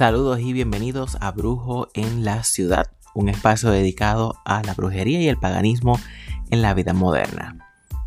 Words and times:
Saludos 0.00 0.40
y 0.40 0.54
bienvenidos 0.54 1.18
a 1.20 1.30
Brujo 1.30 1.88
en 1.92 2.24
la 2.24 2.42
Ciudad, 2.42 2.90
un 3.12 3.28
espacio 3.28 3.68
dedicado 3.68 4.34
a 4.46 4.62
la 4.62 4.72
brujería 4.72 5.20
y 5.20 5.28
el 5.28 5.36
paganismo 5.36 6.00
en 6.48 6.62
la 6.62 6.72
vida 6.72 6.94
moderna. 6.94 7.58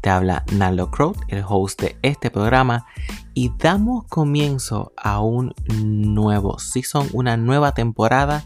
Te 0.01 0.09
habla 0.09 0.43
Naldo 0.51 0.89
Crow, 0.89 1.15
el 1.27 1.43
host 1.47 1.79
de 1.79 1.95
este 2.01 2.31
programa, 2.31 2.87
y 3.35 3.51
damos 3.59 4.05
comienzo 4.05 4.91
a 4.97 5.19
un 5.19 5.53
nuevo 5.67 6.57
season, 6.57 7.07
una 7.13 7.37
nueva 7.37 7.75
temporada 7.75 8.43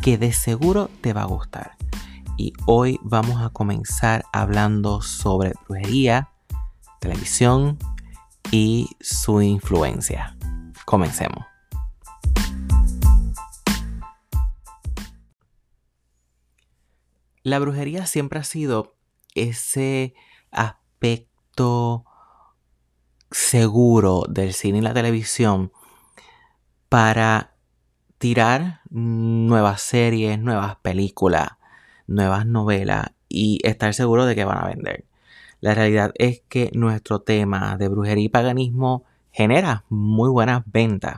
que 0.00 0.16
de 0.16 0.32
seguro 0.32 0.88
te 1.00 1.12
va 1.12 1.22
a 1.22 1.26
gustar. 1.26 1.72
Y 2.36 2.52
hoy 2.64 3.00
vamos 3.02 3.42
a 3.42 3.48
comenzar 3.48 4.24
hablando 4.32 5.02
sobre 5.02 5.54
brujería, 5.66 6.28
televisión 7.00 7.76
y 8.52 8.90
su 9.00 9.42
influencia. 9.42 10.36
Comencemos. 10.84 11.53
La 17.44 17.58
brujería 17.58 18.06
siempre 18.06 18.38
ha 18.38 18.42
sido 18.42 18.96
ese 19.34 20.14
aspecto 20.50 22.06
seguro 23.30 24.22
del 24.30 24.54
cine 24.54 24.78
y 24.78 24.80
la 24.80 24.94
televisión 24.94 25.70
para 26.88 27.54
tirar 28.16 28.80
nuevas 28.88 29.82
series, 29.82 30.38
nuevas 30.38 30.76
películas, 30.76 31.50
nuevas 32.06 32.46
novelas 32.46 33.10
y 33.28 33.58
estar 33.62 33.92
seguro 33.92 34.24
de 34.24 34.34
que 34.34 34.46
van 34.46 34.64
a 34.64 34.68
vender. 34.68 35.04
La 35.60 35.74
realidad 35.74 36.12
es 36.14 36.40
que 36.48 36.70
nuestro 36.72 37.20
tema 37.20 37.76
de 37.76 37.88
brujería 37.88 38.24
y 38.24 38.28
paganismo 38.30 39.04
genera 39.32 39.84
muy 39.90 40.30
buenas 40.30 40.62
ventas. 40.64 41.16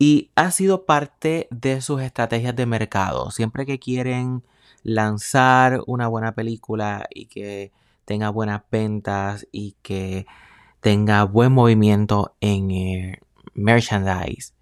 Y 0.00 0.32
ha 0.34 0.50
sido 0.50 0.84
parte 0.84 1.46
de 1.52 1.80
sus 1.80 2.02
estrategias 2.02 2.56
de 2.56 2.66
mercado. 2.66 3.30
Siempre 3.30 3.66
que 3.66 3.78
quieren 3.78 4.42
lanzar 4.82 5.80
una 5.86 6.08
buena 6.08 6.34
película 6.34 7.06
y 7.10 7.26
que 7.26 7.72
tenga 8.04 8.30
buenas 8.30 8.62
ventas 8.70 9.46
y 9.52 9.76
que 9.82 10.26
tenga 10.80 11.24
buen 11.24 11.52
movimiento 11.52 12.36
en 12.40 12.70
el 12.70 13.18
merchandise. 13.54 14.52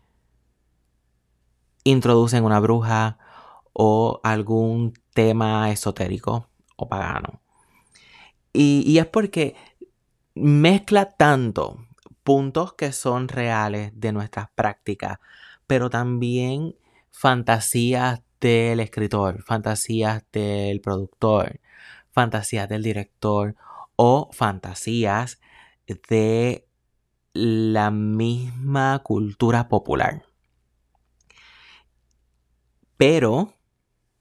Introducen 1.85 2.45
una 2.45 2.61
bruja 2.61 3.19
o 3.73 4.21
algún 4.23 4.95
tema 5.13 5.71
esotérico 5.71 6.49
o 6.77 6.89
pagano. 6.89 7.43
Y, 8.53 8.83
y 8.87 8.99
es 8.99 9.07
porque 9.07 9.57
mezcla 10.35 11.11
tanto 11.11 11.87
puntos 12.23 12.73
que 12.73 12.93
son 12.93 13.29
reales 13.29 13.93
de 13.95 14.13
nuestras 14.13 14.49
prácticas, 14.55 15.19
pero 15.67 15.91
también 15.91 16.75
fantasías 17.11 18.23
del 18.45 18.81
escritor, 18.81 19.43
fantasías 19.43 20.23
del 20.31 20.83
productor, 20.83 21.61
fantasías 22.13 22.69
del 22.69 22.83
director 22.83 23.57
o 23.97 24.29
fantasías 24.33 25.41
de 25.87 26.69
la 27.33 27.91
misma 27.91 28.99
cultura 29.03 29.69
popular. 29.69 30.27
Pero, 32.99 33.55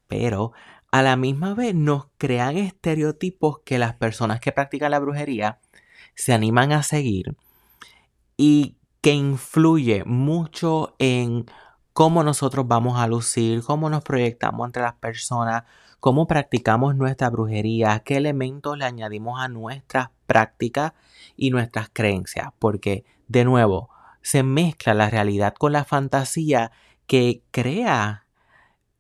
pero, 0.07 0.53
a 0.89 1.02
la 1.02 1.17
misma 1.17 1.53
vez 1.53 1.75
nos 1.75 2.05
crean 2.17 2.55
estereotipos 2.55 3.59
que 3.65 3.77
las 3.77 3.95
personas 3.95 4.39
que 4.39 4.53
practican 4.53 4.91
la 4.91 4.99
brujería 4.99 5.59
se 6.15 6.31
animan 6.31 6.71
a 6.71 6.81
seguir 6.81 7.35
y 8.37 8.77
que 9.02 9.11
influye 9.11 10.05
mucho 10.05 10.95
en 10.97 11.45
cómo 11.93 12.23
nosotros 12.23 12.67
vamos 12.67 12.99
a 12.99 13.08
lucir, 13.08 13.64
cómo 13.64 13.89
nos 13.89 14.04
proyectamos 14.04 14.67
entre 14.67 14.81
las 14.81 14.95
personas, 14.95 15.64
cómo 15.99 16.27
practicamos 16.27 16.95
nuestra 16.95 17.30
brujería, 17.30 17.99
qué 17.99 18.17
elementos 18.17 18.77
le 18.77 18.86
añadimos 18.86 19.39
a 19.39 19.48
nuestras 19.48 20.09
prácticas 20.26 20.93
y 21.37 21.52
nuestras 21.52 21.89
creencias, 21.93 22.49
porque 22.59 23.05
de 23.27 23.45
nuevo 23.45 23.89
se 24.21 24.43
mezcla 24.43 24.93
la 24.93 25.09
realidad 25.09 25.54
con 25.54 25.71
la 25.71 25.86
fantasía 25.86 26.71
que 27.05 27.43
crea 27.52 28.25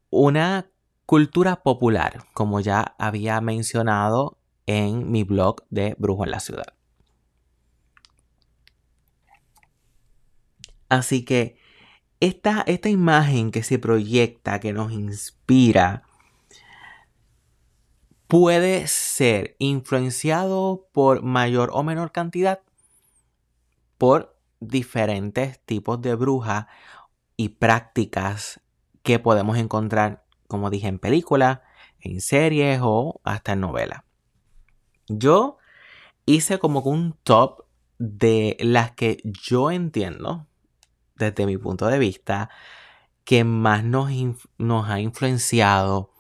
una 0.09 0.67
cultura 1.05 1.63
popular, 1.63 2.25
como 2.33 2.59
ya 2.59 2.95
había 2.99 3.41
mencionado 3.41 4.37
en 4.65 5.11
mi 5.11 5.23
blog 5.23 5.63
de 5.69 5.95
Brujo 5.97 6.23
en 6.25 6.31
la 6.31 6.39
Ciudad. 6.39 6.73
Así 10.89 11.25
que 11.25 11.57
esta, 12.27 12.89
imagen 12.89 13.51
que 13.51 13.63
se 13.63 13.79
proyecta, 13.79 14.61
que 14.61 14.71
nos 14.71 14.93
inspira, 14.93 16.03
puede 18.27 18.87
ser 18.87 19.57
influenciado 19.59 20.87
por 20.93 21.21
mayor 21.21 21.69
o 21.73 21.83
menor 21.83 22.13
cantidad 22.13 22.61
por 23.97 24.37
diferentes 24.61 25.59
tipos 25.65 26.01
de 26.01 26.15
brujas 26.15 26.67
y 27.35 27.49
prácticas 27.49 28.61
que 29.03 29.19
podemos 29.19 29.57
encontrar, 29.57 30.23
como 30.47 30.69
dije, 30.69 30.87
en 30.87 30.99
películas, 30.99 31.59
en 31.99 32.21
series 32.21 32.79
o 32.81 33.19
hasta 33.25 33.51
en 33.51 33.59
novelas. 33.59 34.03
Yo 35.09 35.57
hice 36.25 36.57
como 36.57 36.79
un 36.79 37.17
top 37.23 37.65
de 37.97 38.55
las 38.61 38.91
que 38.91 39.21
yo 39.23 39.71
entiendo 39.71 40.47
desde 41.15 41.45
mi 41.45 41.57
punto 41.57 41.87
de 41.87 41.99
vista, 41.99 42.49
que 43.23 43.43
más 43.43 43.83
nos, 43.83 44.09
ha 44.89 44.99
influenciado 44.99 46.11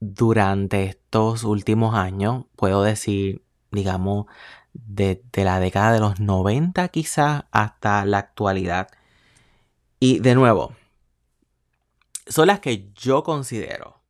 durante 0.00 0.84
estos 0.84 1.44
últimos 1.44 1.94
años, 1.94 2.46
puedo 2.56 2.82
decir, 2.82 3.44
digamos, 3.70 4.26
desde 4.72 5.44
la 5.44 5.60
década 5.60 5.92
de 5.92 6.00
los 6.00 6.20
90 6.20 6.88
quizás 6.88 7.44
hasta 7.50 8.04
la 8.04 8.18
actualidad. 8.18 8.88
Y 10.00 10.18
de 10.18 10.34
nuevo, 10.34 10.74
son 12.26 12.48
las 12.48 12.60
que 12.60 12.92
yo 12.94 13.22
considero 13.22 14.02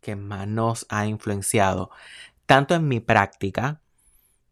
que 0.00 0.14
más 0.14 0.46
nos 0.46 0.86
ha 0.88 1.06
influenciado, 1.06 1.90
tanto 2.46 2.74
en 2.74 2.86
mi 2.86 3.00
práctica 3.00 3.80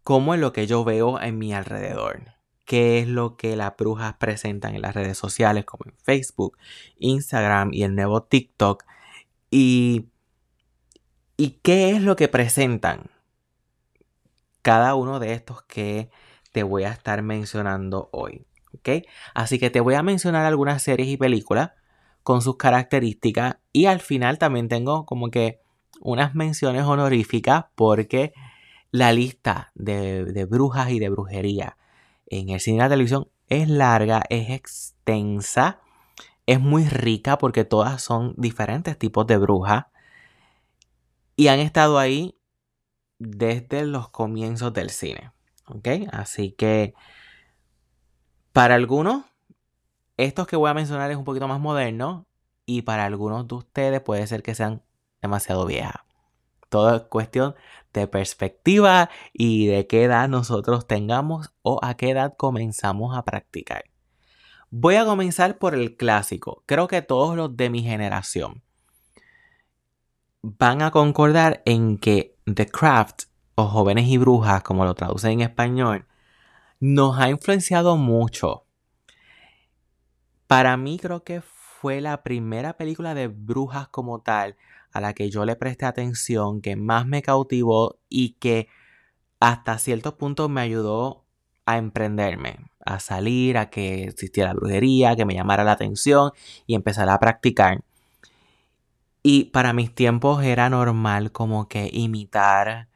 como 0.03 0.35
en 0.35 0.41
lo 0.41 0.53
que 0.53 0.67
yo 0.67 0.85
veo 0.85 1.21
en 1.21 1.39
mi 1.39 1.55
alrededor 1.55 2.35
qué 2.75 2.99
es 2.99 3.07
lo 3.07 3.37
que 3.37 3.55
las 3.55 3.77
brujas 3.77 4.15
presentan 4.15 4.75
en 4.75 4.83
las 4.83 4.97
redes 4.97 5.17
sociales 5.17 5.65
como 5.65 5.85
en 5.87 5.97
Facebook, 5.97 6.59
Instagram 6.99 7.73
y 7.73 7.85
el 7.85 7.95
nuevo 7.95 8.25
TikTok. 8.25 8.83
Y, 9.49 10.09
y 11.37 11.61
qué 11.63 11.91
es 11.91 12.03
lo 12.03 12.17
que 12.17 12.27
presentan 12.27 13.13
cada 14.63 14.97
uno 14.97 15.21
de 15.21 15.35
estos 15.35 15.63
que 15.63 16.11
te 16.51 16.65
voy 16.65 16.83
a 16.83 16.91
estar 16.91 17.23
mencionando 17.23 18.09
hoy. 18.11 18.45
Así 19.35 19.61
que 19.61 19.71
te 19.71 19.79
voy 19.79 19.95
a 19.95 20.03
mencionar 20.03 20.45
algunas 20.45 20.83
series 20.83 21.07
y 21.07 21.17
películas 21.17 21.71
con 22.25 22.43
sus 22.43 22.57
características 22.57 23.59
y 23.73 23.87
al 23.87 24.01
final 24.01 24.39
también 24.39 24.67
tengo 24.67 25.07
como 25.07 25.31
que 25.31 25.61
unas 26.01 26.35
menciones 26.35 26.83
honoríficas 26.83 27.67
porque 27.77 28.33
la 28.91 29.13
lista 29.13 29.71
de, 29.77 30.25
de 30.25 30.45
brujas 30.45 30.91
y 30.91 30.99
de 30.99 31.09
brujería 31.09 31.77
en 32.41 32.51
el 32.51 32.61
cine 32.61 32.77
y 32.77 32.81
la 32.81 32.89
televisión 32.89 33.29
es 33.49 33.69
larga, 33.69 34.23
es 34.29 34.51
extensa, 34.51 35.81
es 36.47 36.61
muy 36.61 36.85
rica 36.85 37.39
porque 37.39 37.65
todas 37.65 38.03
son 38.03 38.35
diferentes 38.37 38.99
tipos 38.99 39.27
de 39.27 39.39
brujas 39.39 39.87
y 41.37 41.49
han 41.49 41.61
estado 41.61 41.99
ahí 41.99 42.39
desde 43.19 43.87
los 43.87 44.09
comienzos 44.09 44.73
del 44.73 44.91
cine. 44.91 45.33
¿Ok? 45.67 45.89
Así 46.13 46.53
que 46.53 46.95
para 48.53 48.75
algunos, 48.75 49.25
estos 50.17 50.47
que 50.47 50.57
voy 50.57 50.71
a 50.71 50.75
mencionar 50.75 51.11
es 51.11 51.17
un 51.17 51.25
poquito 51.25 51.49
más 51.49 51.61
moderno 51.61 52.27
y 52.67 52.83
para 52.83 53.05
algunos 53.05 53.49
de 53.49 53.55
ustedes 53.55 54.01
puede 54.01 54.27
ser 54.27 54.43
que 54.43 54.55
sean 54.55 54.83
demasiado 55.23 55.67
viejas. 55.67 56.03
Todo 56.69 56.97
es 56.97 57.03
cuestión 57.03 57.55
de 58.01 58.09
perspectiva 58.09 59.11
y 59.33 59.67
de 59.67 59.87
qué 59.87 60.05
edad 60.05 60.29
nosotros 60.29 60.87
tengamos 60.87 61.53
o 61.63 61.79
a 61.83 61.95
qué 61.97 62.11
edad 62.11 62.35
comenzamos 62.37 63.17
a 63.17 63.25
practicar. 63.25 63.85
Voy 64.71 64.97
a 64.97 65.05
comenzar 65.05 65.59
por 65.59 65.75
el 65.75 65.97
clásico. 65.97 66.65
Creo 66.67 66.89
que 66.89 67.03
todos 67.03 67.37
los 67.37 67.57
de 67.57 67.71
mi 67.71 67.83
generación 67.83 68.63
van 70.43 70.83
a 70.83 70.91
concordar 70.91 71.63
en 71.65 71.97
que 71.97 72.37
The 72.53 72.67
Craft 72.67 73.25
o 73.55 73.67
Jóvenes 73.67 74.09
y 74.09 74.19
Brujas, 74.19 74.63
como 74.63 74.85
lo 74.85 74.95
traducen 74.95 75.33
en 75.33 75.41
español, 75.43 76.07
nos 76.81 77.19
ha 77.19 77.31
influenciado 77.31 77.97
mucho. 77.97 78.67
Para 80.47 80.77
mí 80.77 80.99
creo 80.99 81.25
que 81.25 81.41
fue 81.41 82.01
la 82.01 82.23
primera 82.23 82.77
película 82.77 83.15
de 83.15 83.29
brujas 83.29 83.89
como 83.89 84.21
tal 84.21 84.57
a 84.95 85.01
la 85.01 85.13
que 85.13 85.29
yo 85.29 85.45
le 85.45 85.57
presté 85.57 85.87
atención, 85.87 86.63
que 86.63 86.77
más 86.77 87.07
me 87.07 87.21
cautivó 87.21 87.99
y 88.09 88.35
que 88.35 88.69
hasta 89.41 89.77
cierto 89.79 90.17
punto 90.17 90.49
me 90.49 90.61
ayudó 90.63 91.25
a 91.67 91.79
emprenderme, 91.79 92.59
a 92.85 93.01
salir, 93.01 93.59
a 93.59 93.71
que 93.71 94.05
existiera 94.05 94.55
brujería, 94.55 95.17
que 95.17 95.25
me 95.25 95.35
llamara 95.35 95.65
la 95.65 95.73
atención 95.73 96.31
y 96.67 96.77
empezar 96.77 97.09
a 97.09 97.19
practicar. 97.19 97.83
Y 99.23 99.47
para 99.47 99.73
mis 99.73 99.93
tiempos 99.95 100.45
era 100.45 100.71
normal 100.71 101.33
como 101.33 101.69
que 101.69 101.91
imitar 101.93 102.89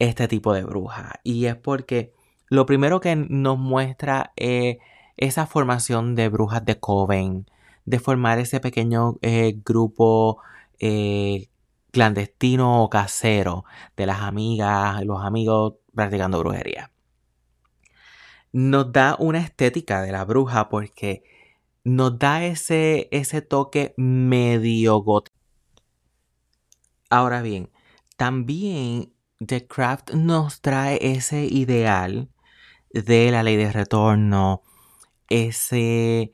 este 0.00 0.26
tipo 0.26 0.52
de 0.54 0.64
bruja. 0.64 1.20
Y 1.22 1.46
es 1.46 1.56
porque 1.56 2.12
lo 2.48 2.66
primero 2.66 3.00
que 3.00 3.14
nos 3.14 3.58
muestra 3.58 4.32
es 4.34 4.78
esa 5.16 5.46
formación 5.46 6.16
de 6.16 6.28
brujas 6.28 6.64
de 6.64 6.80
Coven, 6.80 7.46
de 7.84 8.00
formar 8.00 8.38
ese 8.40 8.58
pequeño 8.58 9.18
eh, 9.22 9.60
grupo 9.64 10.38
eh, 10.82 11.48
clandestino 11.92 12.82
o 12.84 12.90
casero 12.90 13.64
de 13.96 14.06
las 14.06 14.20
amigas, 14.20 15.02
los 15.04 15.24
amigos 15.24 15.74
practicando 15.94 16.38
brujería. 16.40 16.92
Nos 18.52 18.92
da 18.92 19.16
una 19.18 19.38
estética 19.38 20.02
de 20.02 20.12
la 20.12 20.24
bruja 20.24 20.68
porque 20.68 21.22
nos 21.84 22.18
da 22.18 22.44
ese, 22.44 23.08
ese 23.12 23.42
toque 23.42 23.94
medio 23.96 24.98
gótico 24.98 25.42
Ahora 27.12 27.42
bien, 27.42 27.70
también 28.16 29.12
The 29.38 29.66
Craft 29.66 30.14
nos 30.14 30.62
trae 30.62 30.98
ese 31.02 31.44
ideal 31.44 32.30
de 32.88 33.30
la 33.30 33.42
ley 33.42 33.56
de 33.56 33.70
retorno, 33.70 34.62
ese 35.28 36.32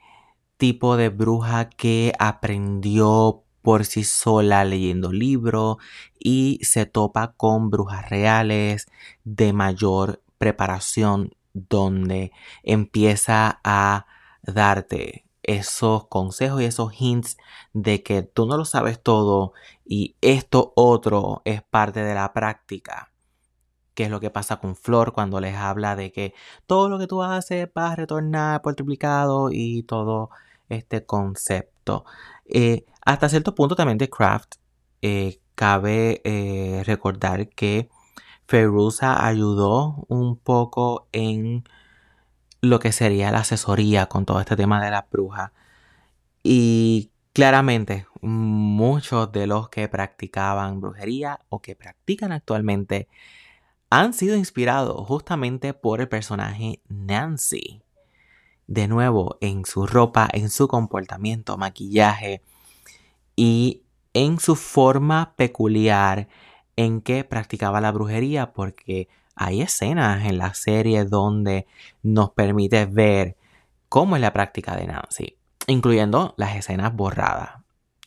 tipo 0.56 0.96
de 0.96 1.08
bruja 1.08 1.68
que 1.68 2.12
aprendió 2.20 3.44
por 3.62 3.84
sí 3.84 4.04
sola 4.04 4.64
leyendo 4.64 5.12
libros 5.12 5.76
y 6.18 6.60
se 6.62 6.86
topa 6.86 7.32
con 7.32 7.70
brujas 7.70 8.08
reales 8.08 8.86
de 9.24 9.52
mayor 9.52 10.22
preparación 10.38 11.34
donde 11.52 12.32
empieza 12.62 13.60
a 13.64 14.06
darte 14.42 15.24
esos 15.42 16.06
consejos 16.08 16.60
y 16.60 16.66
esos 16.66 16.92
hints 17.00 17.38
de 17.72 18.02
que 18.02 18.22
tú 18.22 18.46
no 18.46 18.56
lo 18.58 18.64
sabes 18.66 19.02
todo 19.02 19.54
y 19.84 20.16
esto 20.20 20.72
otro 20.76 21.40
es 21.44 21.62
parte 21.62 22.02
de 22.02 22.14
la 22.14 22.32
práctica. 22.34 23.10
Que 23.94 24.04
es 24.04 24.10
lo 24.10 24.20
que 24.20 24.30
pasa 24.30 24.58
con 24.60 24.76
Flor 24.76 25.12
cuando 25.12 25.40
les 25.40 25.56
habla 25.56 25.96
de 25.96 26.12
que 26.12 26.34
todo 26.66 26.88
lo 26.88 26.98
que 26.98 27.06
tú 27.06 27.22
haces 27.22 27.68
va 27.76 27.92
a 27.92 27.96
retornar 27.96 28.62
por 28.62 28.74
triplicado 28.74 29.48
y 29.50 29.82
todo 29.84 30.30
este 30.68 31.04
concepto. 31.06 31.77
Eh, 32.46 32.86
hasta 33.04 33.28
cierto 33.28 33.54
punto 33.54 33.76
también 33.76 33.98
de 33.98 34.10
Craft 34.10 34.56
eh, 35.02 35.40
cabe 35.54 36.20
eh, 36.24 36.82
recordar 36.86 37.48
que 37.48 37.88
Ferusa 38.46 39.26
ayudó 39.26 40.06
un 40.08 40.36
poco 40.38 41.08
en 41.12 41.64
lo 42.60 42.80
que 42.80 42.92
sería 42.92 43.30
la 43.30 43.40
asesoría 43.40 44.06
con 44.06 44.24
todo 44.24 44.40
este 44.40 44.56
tema 44.56 44.82
de 44.84 44.90
la 44.90 45.06
bruja. 45.10 45.52
Y 46.42 47.10
claramente 47.32 48.06
muchos 48.20 49.30
de 49.32 49.46
los 49.46 49.68
que 49.68 49.88
practicaban 49.88 50.80
brujería 50.80 51.40
o 51.48 51.60
que 51.60 51.76
practican 51.76 52.32
actualmente 52.32 53.08
han 53.90 54.12
sido 54.12 54.36
inspirados 54.36 55.06
justamente 55.06 55.74
por 55.74 56.00
el 56.00 56.08
personaje 56.08 56.80
Nancy. 56.88 57.82
De 58.68 58.86
nuevo, 58.86 59.38
en 59.40 59.64
su 59.64 59.86
ropa, 59.86 60.28
en 60.32 60.50
su 60.50 60.68
comportamiento, 60.68 61.56
maquillaje 61.56 62.42
y 63.34 63.82
en 64.12 64.38
su 64.38 64.56
forma 64.56 65.34
peculiar 65.36 66.28
en 66.76 67.00
que 67.00 67.24
practicaba 67.24 67.80
la 67.80 67.90
brujería, 67.90 68.52
porque 68.52 69.08
hay 69.34 69.62
escenas 69.62 70.26
en 70.26 70.38
la 70.38 70.52
serie 70.54 71.04
donde 71.04 71.66
nos 72.02 72.30
permite 72.30 72.86
ver 72.86 73.36
cómo 73.88 74.16
es 74.16 74.22
la 74.22 74.32
práctica 74.32 74.76
de 74.76 74.86
Nancy, 74.86 75.38
incluyendo 75.66 76.34
las 76.36 76.54
escenas 76.54 76.94
borradas, 76.94 77.62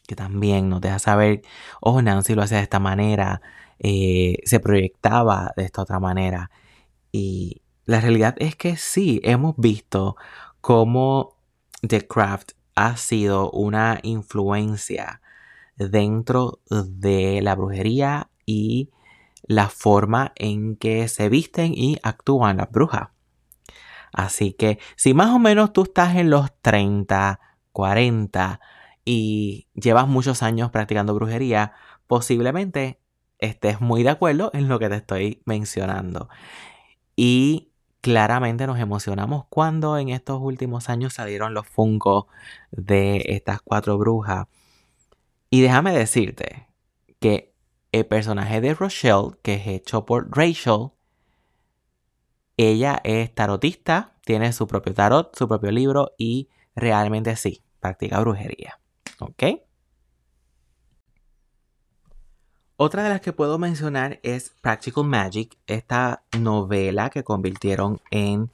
que 0.08 0.16
también 0.16 0.70
nos 0.70 0.82
deja 0.82 1.00
saber, 1.00 1.42
oh, 1.80 2.02
Nancy 2.02 2.36
lo 2.36 2.44
hace 2.44 2.56
de 2.56 2.62
esta 2.62 2.80
manera, 2.80 3.42
eh, 3.80 4.38
se 4.46 4.60
proyectaba 4.60 5.54
de 5.58 5.64
esta 5.64 5.82
otra 5.82 6.00
manera. 6.00 6.52
Y 7.12 7.62
la 7.86 8.00
realidad 8.00 8.36
es 8.38 8.56
que 8.56 8.78
sí, 8.78 9.20
hemos 9.24 9.56
visto 9.58 10.16
cómo 10.62 11.38
The 11.82 12.08
Craft 12.08 12.52
ha 12.76 12.96
sido 12.98 13.52
una 13.52 14.00
influencia 14.04 15.22
dentro 15.76 16.60
de 16.70 17.42
la 17.42 17.56
brujería 17.56 18.30
y 18.46 18.92
la 19.44 19.70
forma 19.70 20.32
en 20.36 20.76
que 20.76 21.08
se 21.08 21.30
visten 21.30 21.74
y 21.74 21.98
actúan 22.04 22.58
las 22.58 22.72
brujas. 22.72 23.10
Así 24.14 24.54
que 24.54 24.80
si 24.96 25.14
más 25.14 25.30
o 25.30 25.40
menos 25.40 25.74
tú 25.74 25.84
estás 25.84 26.16
en 26.16 26.30
los 26.30 26.52
30, 26.62 27.40
40 27.72 28.60
y 29.06 29.68
llevas 29.74 30.08
muchos 30.08 30.44
años 30.44 30.70
practicando 30.70 31.16
brujería, 31.16 31.74
posiblemente 32.08 33.00
estés 33.40 33.82
muy 33.82 34.04
de 34.04 34.10
acuerdo 34.10 34.52
en 34.54 34.68
lo 34.68 34.80
que 34.80 34.90
te 34.90 34.96
estoy 34.98 35.42
mencionando. 35.46 36.30
Y 37.16 37.71
claramente 38.02 38.68
nos 38.68 38.80
emocionamos 38.80 39.46
cuando 39.50 39.98
en 39.98 40.10
estos 40.10 40.42
últimos 40.42 40.90
años 40.90 41.14
salieron 41.14 41.54
los 41.54 41.68
fungos 41.68 42.26
de 42.72 43.24
estas 43.28 43.62
cuatro 43.62 43.98
brujas. 43.98 44.48
Y 45.50 45.62
déjame 45.62 45.94
decirte 45.94 46.68
que 47.20 47.54
el 47.92 48.06
personaje 48.06 48.62
de 48.62 48.74
Rochelle, 48.74 49.38
que 49.44 49.56
es 49.56 49.68
hecho 49.68 50.06
por 50.06 50.36
Rachel, 50.36 50.90
ella 52.58 53.00
es 53.04 53.34
tarotista, 53.34 54.16
tiene 54.26 54.54
su 54.54 54.68
propio 54.68 54.94
tarot, 54.94 55.36
su 55.36 55.48
propio 55.48 55.72
libro 55.72 56.12
y 56.18 56.50
realmente 56.76 57.36
sí, 57.36 57.64
practica 57.80 58.20
brujería. 58.20 58.80
¿Ok? 59.20 59.44
Otra 62.84 63.04
de 63.04 63.10
las 63.10 63.22
que 63.22 63.32
puedo 63.32 63.60
mencionar 63.60 64.20
es 64.24 64.56
Practical 64.60 65.04
Magic, 65.04 65.56
esta 65.68 66.24
novela 66.36 67.12
que 67.12 67.24
convirtieron 67.24 68.02
en 68.10 68.50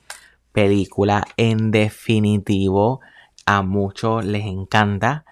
película. 0.51 1.24
En 1.38 1.71
definitivo, 1.71 3.00
a 3.45 3.62
muchos 3.62 4.25
les 4.25 4.45
encanta 4.45 5.24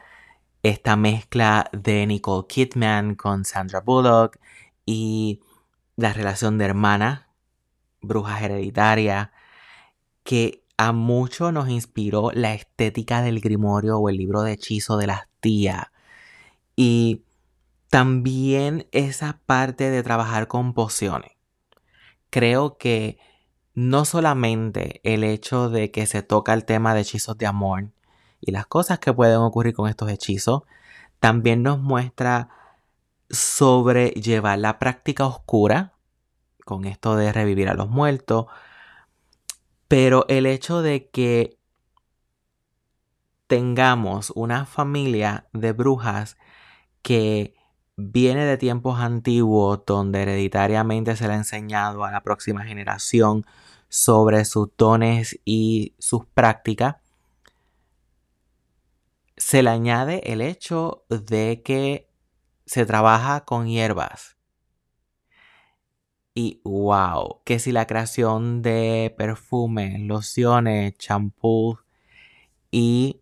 esta 0.63 0.95
mezcla 0.95 1.69
de 1.73 2.07
Nicole 2.07 2.47
Kidman 2.47 3.15
con 3.15 3.43
Sandra 3.43 3.81
Bullock 3.81 4.37
y 4.85 5.41
la 5.97 6.13
relación 6.13 6.57
de 6.57 6.63
hermana, 6.63 7.27
bruja 7.99 8.45
hereditaria, 8.45 9.33
que 10.23 10.63
a 10.77 10.93
mucho 10.93 11.51
nos 11.51 11.67
inspiró 11.67 12.31
la 12.33 12.53
estética 12.53 13.21
del 13.21 13.41
grimorio 13.41 13.97
o 13.97 14.07
el 14.07 14.15
libro 14.15 14.41
de 14.43 14.53
hechizo 14.53 14.95
de 14.95 15.07
las 15.07 15.27
tías. 15.41 15.87
Y 16.77 17.24
también 17.95 18.89
esa 18.91 19.39
parte 19.45 19.89
de 19.89 20.03
trabajar 20.03 20.49
con 20.49 20.73
pociones. 20.73 21.31
Creo 22.29 22.77
que 22.77 23.17
no 23.73 24.03
solamente 24.03 24.99
el 25.05 25.23
hecho 25.23 25.69
de 25.69 25.91
que 25.91 26.05
se 26.05 26.21
toca 26.21 26.53
el 26.53 26.65
tema 26.65 26.93
de 26.93 26.99
hechizos 26.99 27.37
de 27.37 27.45
amor, 27.45 27.93
y 28.41 28.51
las 28.51 28.67
cosas 28.67 28.99
que 28.99 29.13
pueden 29.13 29.37
ocurrir 29.37 29.73
con 29.73 29.87
estos 29.87 30.11
hechizos. 30.11 30.63
También 31.21 31.63
nos 31.63 31.79
muestra 31.79 32.49
sobre 33.29 34.09
llevar 34.09 34.59
la 34.59 34.77
práctica 34.77 35.25
oscura, 35.25 35.93
con 36.65 36.83
esto 36.83 37.15
de 37.15 37.31
revivir 37.31 37.69
a 37.69 37.75
los 37.75 37.87
muertos, 37.87 38.47
pero 39.87 40.25
el 40.27 40.47
hecho 40.47 40.81
de 40.81 41.09
que 41.11 41.57
tengamos 43.47 44.33
una 44.35 44.65
familia 44.65 45.47
de 45.53 45.71
brujas 45.71 46.35
que 47.01 47.54
viene 47.97 48.45
de 48.45 48.57
tiempos 48.57 48.99
antiguos 48.99 49.83
donde 49.85 50.23
hereditariamente 50.23 51.15
se 51.15 51.27
le 51.27 51.33
ha 51.33 51.37
enseñado 51.37 52.03
a 52.03 52.11
la 52.11 52.21
próxima 52.21 52.65
generación 52.65 53.45
sobre 53.89 54.45
sus 54.45 54.69
dones 54.77 55.39
y 55.45 55.95
sus 55.99 56.25
prácticas, 56.25 56.97
se 59.37 59.63
le 59.63 59.69
añade 59.69 60.31
el 60.31 60.41
hecho 60.41 61.05
de 61.09 61.61
que 61.63 62.09
se 62.65 62.85
trabaja 62.85 63.45
con 63.45 63.67
hierbas. 63.67 64.37
Y 66.33 66.61
wow, 66.65 67.41
que 67.45 67.59
si 67.59 67.71
la 67.71 67.87
creación 67.87 68.61
de 68.61 69.13
perfumes, 69.17 70.01
lociones, 70.01 70.97
champús 70.97 71.77
y 72.71 73.21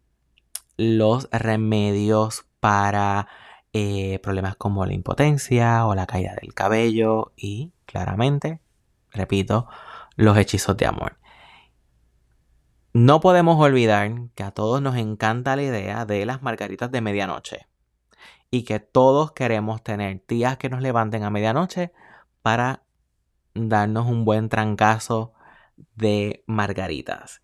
los 0.78 1.30
remedios 1.32 2.46
para 2.60 3.28
eh, 3.74 4.20
problemas 4.20 4.56
como 4.56 4.86
la 4.86 4.94
impotencia 4.94 5.86
o 5.86 5.96
la 5.96 6.06
caída 6.06 6.36
del 6.40 6.54
cabello 6.54 7.34
y 7.36 7.74
claramente, 7.86 8.60
repito, 9.12 9.68
los 10.16 10.38
hechizos 10.38 10.78
de 10.78 10.86
amor. 10.86 11.18
No 12.94 13.20
podemos 13.20 13.60
olvidar 13.60 14.12
que 14.36 14.44
a 14.44 14.52
todos 14.52 14.80
nos 14.82 14.96
encanta 14.98 15.56
la 15.56 15.64
idea 15.64 16.06
de 16.06 16.26
las 16.28 16.44
margaritas 16.44 16.92
de 16.92 17.02
medianoche 17.02 17.68
y 18.52 18.64
que 18.64 18.80
todos 18.80 19.32
queremos 19.32 19.82
tener 19.82 20.20
tías 20.20 20.58
que 20.58 20.70
nos 20.70 20.82
levanten 20.82 21.24
a 21.24 21.32
medianoche 21.32 21.92
para 22.44 22.84
darnos 23.56 24.06
un 24.06 24.26
buen 24.26 24.50
trancazo 24.50 25.34
de 25.96 26.44
margaritas. 26.46 27.42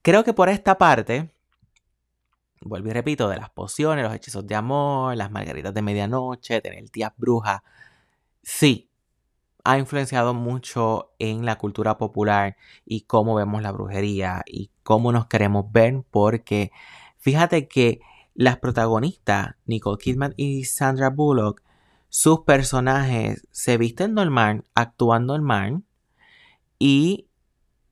Creo 0.00 0.24
que 0.24 0.32
por 0.32 0.48
esta 0.48 0.78
parte, 0.78 1.33
vuelvo 2.64 2.88
y 2.88 2.92
repito, 2.92 3.28
de 3.28 3.36
las 3.36 3.50
pociones, 3.50 4.04
los 4.04 4.14
hechizos 4.14 4.46
de 4.46 4.54
amor, 4.54 5.16
las 5.16 5.30
margaritas 5.30 5.74
de 5.74 5.82
medianoche, 5.82 6.60
tener 6.60 6.88
tías 6.90 7.12
brujas, 7.16 7.62
sí, 8.42 8.90
ha 9.64 9.78
influenciado 9.78 10.34
mucho 10.34 11.12
en 11.18 11.46
la 11.46 11.56
cultura 11.56 11.96
popular 11.96 12.56
y 12.84 13.02
cómo 13.02 13.34
vemos 13.34 13.62
la 13.62 13.72
brujería 13.72 14.42
y 14.46 14.70
cómo 14.82 15.10
nos 15.12 15.26
queremos 15.26 15.72
ver, 15.72 16.04
porque 16.10 16.70
fíjate 17.18 17.66
que 17.68 18.00
las 18.34 18.58
protagonistas, 18.58 19.54
Nicole 19.64 19.98
Kidman 19.98 20.34
y 20.36 20.64
Sandra 20.64 21.08
Bullock, 21.08 21.62
sus 22.08 22.40
personajes 22.40 23.46
se 23.50 23.78
visten 23.78 24.14
normal, 24.14 24.64
actúan 24.74 25.26
normal 25.26 25.82
y 26.78 27.28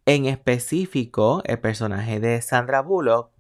en 0.05 0.27
específico 0.27 1.43
el 1.45 1.61
personaje 1.61 2.21
de 2.21 2.43
Sandra 2.43 2.83
Bullock 2.83 3.32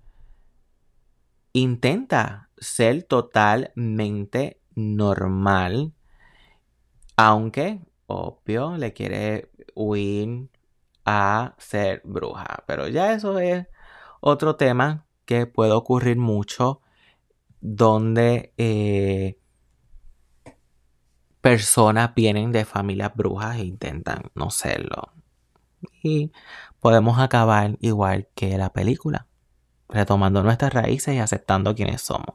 intenta 1.52 2.50
ser 2.58 3.02
totalmente 3.02 4.60
normal, 4.74 5.92
aunque 7.16 7.80
obvio 8.06 8.76
le 8.76 8.92
quiere 8.92 9.50
huir 9.74 10.48
a 11.04 11.54
ser 11.58 12.02
bruja, 12.04 12.64
pero 12.66 12.88
ya 12.88 13.12
eso 13.12 13.38
es 13.38 13.66
otro 14.20 14.56
tema 14.56 15.06
que 15.24 15.46
puede 15.46 15.72
ocurrir 15.72 16.16
mucho 16.16 16.80
donde 17.60 18.52
eh, 18.56 19.38
personas 21.40 22.14
vienen 22.14 22.52
de 22.52 22.64
familias 22.64 23.12
brujas 23.14 23.56
e 23.56 23.64
intentan 23.64 24.30
no 24.34 24.50
serlo. 24.50 25.12
Y 26.02 26.32
podemos 26.80 27.18
acabar 27.18 27.76
igual 27.80 28.28
que 28.34 28.56
la 28.58 28.72
película, 28.72 29.26
retomando 29.92 30.42
nuestras 30.42 30.72
raíces 30.72 31.14
y 31.14 31.18
aceptando 31.18 31.74
quiénes 31.74 32.02
somos. 32.02 32.34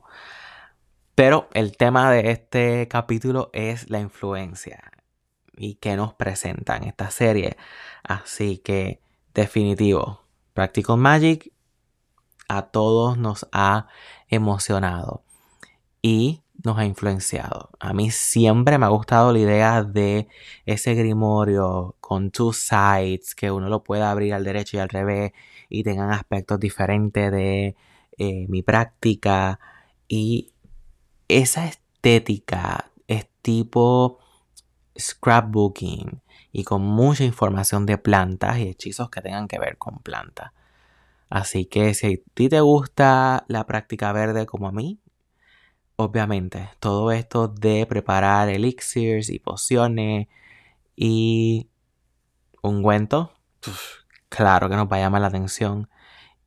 Pero 1.15 1.49
el 1.53 1.75
tema 1.75 2.11
de 2.11 2.31
este 2.31 2.87
capítulo 2.87 3.49
es 3.51 3.89
la 3.89 3.99
influencia 3.99 4.91
y 5.57 5.75
que 5.75 5.95
nos 5.95 6.13
presentan 6.13 6.83
esta 6.83 7.09
serie. 7.09 7.57
Así 8.03 8.59
que, 8.59 9.01
definitivo, 9.33 10.21
Practical 10.53 10.97
Magic 10.97 11.51
a 12.47 12.67
todos 12.67 13.17
nos 13.17 13.47
ha 13.51 13.87
emocionado 14.29 15.23
y 16.01 16.43
nos 16.63 16.77
ha 16.77 16.85
influenciado. 16.85 17.71
A 17.79 17.93
mí 17.93 18.11
siempre 18.11 18.77
me 18.77 18.85
ha 18.85 18.89
gustado 18.89 19.33
la 19.33 19.39
idea 19.39 19.83
de 19.83 20.27
ese 20.65 20.95
grimorio 20.95 21.95
con 21.99 22.31
two 22.31 22.53
sides, 22.53 23.35
que 23.35 23.51
uno 23.51 23.69
lo 23.69 23.83
pueda 23.83 24.11
abrir 24.11 24.33
al 24.33 24.43
derecho 24.43 24.77
y 24.77 24.79
al 24.79 24.89
revés 24.89 25.33
y 25.69 25.83
tengan 25.83 26.11
aspectos 26.11 26.59
diferentes 26.59 27.31
de 27.31 27.75
eh, 28.17 28.47
mi 28.47 28.63
práctica. 28.63 29.59
Y 30.07 30.53
esa 31.27 31.67
estética 31.67 32.91
es 33.07 33.27
tipo 33.41 34.19
scrapbooking 34.97 36.21
y 36.51 36.63
con 36.63 36.81
mucha 36.81 37.23
información 37.23 37.85
de 37.85 37.97
plantas 37.97 38.57
y 38.57 38.63
hechizos 38.63 39.09
que 39.09 39.21
tengan 39.21 39.47
que 39.47 39.59
ver 39.59 39.77
con 39.77 39.99
plantas. 39.99 40.51
Así 41.29 41.65
que 41.65 41.93
si 41.93 42.07
a 42.07 42.17
ti 42.33 42.49
te 42.49 42.61
gusta 42.61 43.45
la 43.47 43.65
práctica 43.65 44.11
verde 44.13 44.45
como 44.45 44.67
a 44.67 44.71
mí, 44.71 44.99
obviamente 45.97 46.69
todo 46.79 47.11
esto 47.11 47.47
de 47.47 47.85
preparar 47.85 48.49
elixirs 48.49 49.29
y 49.29 49.39
pociones 49.39 50.27
y 50.95 51.69
ungüentos, 52.61 53.29
claro 54.29 54.69
que 54.69 54.75
nos 54.75 54.91
va 54.91 54.97
a 54.97 54.99
llamar 54.99 55.21
la 55.21 55.27
atención 55.27 55.89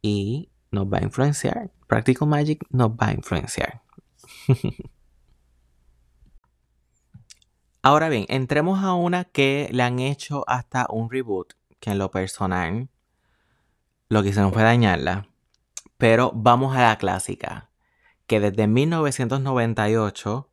y 0.03 0.51
nos 0.71 0.87
va 0.87 0.99
a 0.99 1.03
influenciar. 1.03 1.71
Practical 1.87 2.29
Magic 2.29 2.65
nos 2.71 2.91
va 2.91 3.09
a 3.09 3.13
influenciar. 3.13 3.83
Ahora 7.83 8.09
bien, 8.11 8.27
entremos 8.29 8.85
a 8.85 8.93
una 8.93 9.25
que 9.25 9.69
le 9.73 9.83
han 9.83 10.01
hecho 10.01 10.45
hasta 10.47 10.87
un 10.91 11.11
reboot, 11.11 11.55
que 11.81 11.91
en 11.91 11.99
lo 11.99 12.11
personal 12.11 12.91
lo 14.09 14.23
que 14.23 14.29
hicieron 14.29 14.53
fue 14.53 14.63
dañarla. 14.63 15.29
Pero 15.97 16.31
vamos 16.35 16.77
a 16.77 16.83
la 16.83 16.99
clásica, 16.99 17.71
que 18.27 18.39
desde 18.39 18.67
1998 18.67 20.51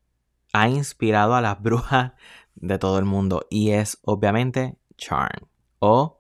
ha 0.54 0.70
inspirado 0.70 1.36
a 1.36 1.42
las 1.42 1.62
brujas 1.62 2.14
de 2.56 2.80
todo 2.80 2.98
el 2.98 3.06
mundo 3.06 3.46
y 3.50 3.72
es 3.72 4.00
obviamente 4.04 4.78
Charm 4.98 5.48
o 5.80 6.17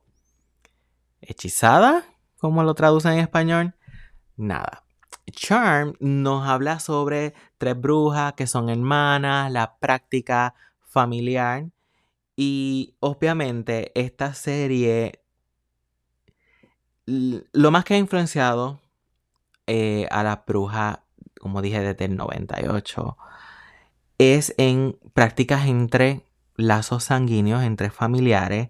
hechizada, 1.22 2.04
como 2.38 2.64
lo 2.64 2.74
traducen 2.74 3.14
en 3.14 3.20
español. 3.20 3.76
Nada. 4.36 4.84
Charm 5.32 5.94
nos 6.00 6.48
habla 6.48 6.80
sobre 6.80 7.34
tres 7.58 7.80
brujas 7.80 8.34
que 8.34 8.48
son 8.48 8.70
hermanas, 8.70 9.52
la 9.52 9.78
práctica 9.78 10.54
familiar 10.80 11.66
y 12.36 12.96
obviamente 13.00 13.92
esta 14.00 14.34
serie 14.34 15.22
lo 17.08 17.72
más 17.72 17.86
que 17.86 17.94
ha 17.94 17.98
influenciado 17.98 18.80
eh, 19.66 20.08
a 20.12 20.24
la 20.24 20.44
bruja, 20.46 21.04
como 21.40 21.62
dije 21.62 21.80
desde 21.80 22.06
el 22.06 22.18
98, 22.18 23.18
es 24.18 24.54
en 24.58 24.98
prácticas 25.14 25.68
entre 25.68 26.24
lazos 26.56 27.06
sanguíneos, 27.06 27.64
entre 27.64 27.90
familiares, 27.90 28.70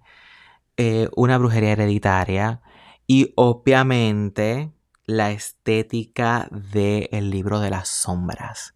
eh, 0.78 1.10
una 1.16 1.38
brujería 1.38 1.72
hereditaria 1.74 2.62
y 3.06 3.34
obviamente 3.36 4.72
la 5.06 5.32
estética 5.32 6.48
del 6.52 7.30
libro 7.30 7.60
de 7.60 7.70
las 7.70 7.90
sombras. 7.90 8.76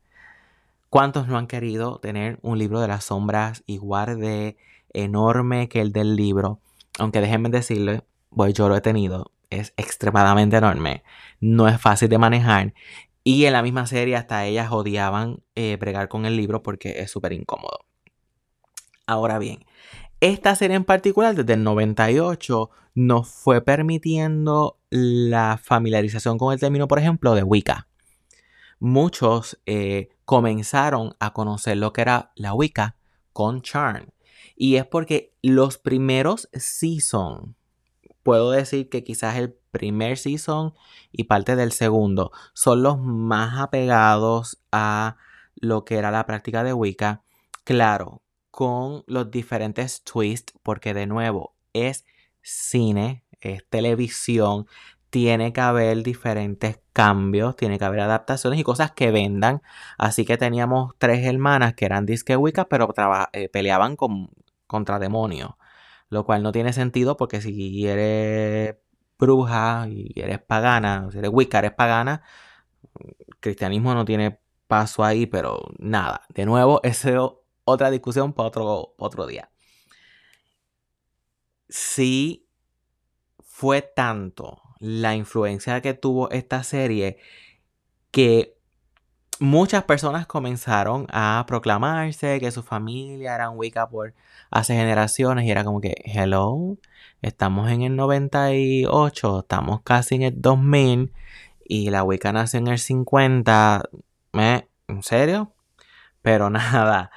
¿Cuántos 0.89 1.27
no 1.27 1.37
han 1.37 1.47
querido 1.47 1.99
tener 1.99 2.39
un 2.41 2.57
libro 2.57 2.81
de 2.81 2.87
las 2.87 3.05
sombras 3.05 3.63
igual 3.65 4.19
de 4.19 4.57
enorme 4.93 5.69
que 5.69 5.81
el 5.81 5.91
del 5.93 6.15
libro? 6.15 6.59
Aunque 6.99 7.21
déjenme 7.21 7.49
decirle, 7.49 8.03
pues 8.29 8.53
yo 8.53 8.67
lo 8.67 8.75
he 8.75 8.81
tenido 8.81 9.31
es 9.51 9.73
extremadamente 9.77 10.57
enorme, 10.57 11.03
no 11.39 11.67
es 11.67 11.79
fácil 11.79 12.09
de 12.09 12.17
manejar 12.17 12.73
y 13.23 13.45
en 13.45 13.53
la 13.53 13.61
misma 13.61 13.85
serie 13.85 14.15
hasta 14.15 14.45
ellas 14.45 14.71
odiaban 14.71 15.43
eh, 15.53 15.77
bregar 15.79 16.07
con 16.07 16.25
el 16.25 16.35
libro 16.35 16.63
porque 16.63 17.01
es 17.01 17.11
súper 17.11 17.33
incómodo. 17.33 17.85
Ahora 19.05 19.37
bien, 19.37 19.65
esta 20.21 20.55
serie 20.55 20.75
en 20.75 20.85
particular 20.85 21.35
desde 21.35 21.53
el 21.53 21.63
98 21.63 22.69
nos 22.93 23.27
fue 23.27 23.61
permitiendo 23.61 24.77
la 24.91 25.59
familiarización 25.61 26.37
con 26.37 26.53
el 26.53 26.59
término, 26.59 26.87
por 26.87 26.99
ejemplo, 26.99 27.33
de 27.33 27.41
Wicca. 27.41 27.87
Muchos 28.79 29.59
eh, 29.65 30.09
comenzaron 30.25 31.15
a 31.19 31.33
conocer 31.33 31.77
lo 31.77 31.91
que 31.91 32.01
era 32.01 32.31
la 32.35 32.53
Wicca 32.53 32.95
con 33.33 33.63
Charm. 33.63 34.07
Y 34.55 34.75
es 34.75 34.85
porque 34.85 35.33
los 35.41 35.79
primeros 35.79 36.49
seasons 36.53 37.55
puedo 38.21 38.51
decir 38.51 38.89
que 38.89 39.03
quizás 39.03 39.37
el 39.37 39.57
primer 39.71 40.17
season 40.17 40.75
y 41.11 41.23
parte 41.23 41.55
del 41.55 41.71
segundo 41.71 42.31
son 42.53 42.83
los 42.83 42.99
más 42.99 43.59
apegados 43.59 44.61
a 44.71 45.17
lo 45.55 45.83
que 45.83 45.95
era 45.95 46.11
la 46.11 46.27
práctica 46.27 46.63
de 46.63 46.73
Wicca. 46.73 47.23
Claro, 47.63 48.21
con 48.51 49.03
los 49.07 49.31
diferentes 49.31 50.03
twists, 50.03 50.53
porque 50.63 50.93
de 50.93 51.07
nuevo 51.07 51.55
es 51.73 52.05
cine, 52.41 53.23
es 53.39 53.65
televisión, 53.69 54.67
tiene 55.09 55.53
que 55.53 55.61
haber 55.61 56.03
diferentes 56.03 56.79
cambios, 56.93 57.55
tiene 57.55 57.77
que 57.79 57.85
haber 57.85 58.01
adaptaciones 58.01 58.59
y 58.59 58.63
cosas 58.63 58.91
que 58.91 59.11
vendan. 59.11 59.61
Así 59.97 60.25
que 60.25 60.37
teníamos 60.37 60.93
tres 60.97 61.25
hermanas 61.25 61.73
que 61.75 61.85
eran 61.85 62.05
disque 62.05 62.37
Wicca, 62.37 62.65
pero 62.69 62.93
eh, 63.33 63.49
peleaban 63.49 63.95
con, 63.95 64.31
contra 64.67 64.99
demonios. 64.99 65.51
Lo 66.09 66.25
cual 66.25 66.43
no 66.43 66.51
tiene 66.51 66.73
sentido 66.73 67.17
porque 67.17 67.41
si 67.41 67.87
eres 67.87 68.77
bruja 69.19 69.87
y 69.89 70.13
eres 70.19 70.39
pagana, 70.39 71.09
si 71.11 71.19
eres 71.19 71.31
Wicca, 71.33 71.59
eres 71.59 71.73
pagana, 71.73 72.23
cristianismo 73.39 73.93
no 73.93 74.05
tiene 74.05 74.39
paso 74.67 75.03
ahí, 75.03 75.25
pero 75.25 75.59
nada. 75.79 76.23
De 76.29 76.45
nuevo, 76.45 76.79
esa 76.83 77.09
es 77.09 77.17
otra 77.71 77.91
discusión 77.91 78.33
para 78.33 78.47
otro, 78.47 78.93
otro 78.97 79.27
día. 79.27 79.49
Si 81.69 82.47
fue 83.43 83.81
tanto 83.81 84.61
la 84.79 85.15
influencia 85.15 85.81
que 85.81 85.93
tuvo 85.93 86.29
esta 86.31 86.63
serie 86.63 87.17
que 88.11 88.57
muchas 89.39 89.83
personas 89.85 90.27
comenzaron 90.27 91.07
a 91.11 91.43
proclamarse 91.47 92.39
que 92.39 92.51
su 92.51 92.63
familia 92.63 93.35
eran 93.35 93.57
Wicca 93.57 93.89
por 93.89 94.13
hace 94.51 94.75
generaciones 94.75 95.45
y 95.45 95.51
era 95.51 95.63
como 95.63 95.81
que, 95.81 95.95
hello, 96.05 96.77
estamos 97.21 97.71
en 97.71 97.81
el 97.81 97.95
98, 97.95 99.39
estamos 99.39 99.81
casi 99.83 100.15
en 100.15 100.21
el 100.23 100.41
2000 100.41 101.13
y 101.65 101.89
la 101.89 102.03
Wicca 102.03 102.31
nació 102.31 102.59
en 102.59 102.67
el 102.67 102.79
50, 102.79 103.83
¿eh? 104.33 104.67
¿En 104.87 105.03
serio? 105.03 105.53
Pero 106.21 106.49
nada, 106.51 107.11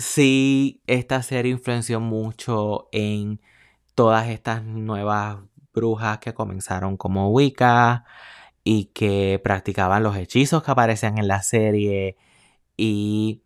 sí, 0.00 0.82
esta 0.86 1.22
serie 1.22 1.52
influenció 1.52 2.00
mucho 2.00 2.88
en 2.92 3.40
todas 3.94 4.28
estas 4.28 4.64
nuevas 4.64 5.38
brujas 5.72 6.18
que 6.18 6.34
comenzaron 6.34 6.96
como 6.96 7.30
Wicca 7.30 8.04
y 8.64 8.86
que 8.86 9.40
practicaban 9.42 10.02
los 10.02 10.16
hechizos 10.16 10.62
que 10.62 10.70
aparecen 10.70 11.18
en 11.18 11.28
la 11.28 11.42
serie 11.42 12.16
y 12.76 13.42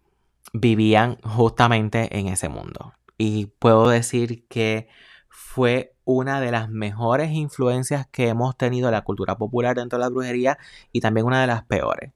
vivían 0.53 1.19
justamente 1.23 2.19
en 2.19 2.29
ese 2.29 2.49
mundo. 2.49 2.95
Y 3.19 3.47
puedo 3.47 3.89
decir 3.89 4.47
que 4.49 4.89
fue 5.29 5.97
una 6.05 6.41
de 6.41 6.53
las 6.53 6.69
mejores 6.69 7.31
influencias 7.33 8.07
que 8.09 8.29
hemos 8.29 8.57
tenido 8.57 8.89
en 8.89 8.95
la 8.95 9.05
cultura 9.05 9.37
popular 9.39 9.77
dentro 9.77 9.99
de 9.99 10.05
la 10.05 10.11
brujería 10.11 10.59
y 10.93 11.01
también 11.01 11.27
una 11.27 11.41
de 11.41 11.47
las 11.47 11.65
peores. 11.65 12.13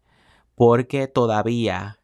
Porque 0.54 1.06
todavía 1.08 1.97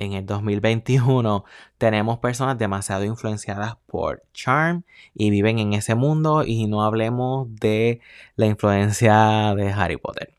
en 0.00 0.14
el 0.14 0.26
2021 0.26 1.44
tenemos 1.78 2.18
personas 2.18 2.58
demasiado 2.58 3.04
influenciadas 3.04 3.76
por 3.86 4.24
Charm 4.32 4.84
y 5.14 5.30
viven 5.30 5.58
en 5.60 5.74
ese 5.74 5.94
mundo 5.94 6.42
y 6.44 6.66
no 6.66 6.82
hablemos 6.82 7.54
de 7.56 8.00
la 8.36 8.46
influencia 8.46 9.54
de 9.54 9.70
Harry 9.72 9.98
Potter. 9.98 10.34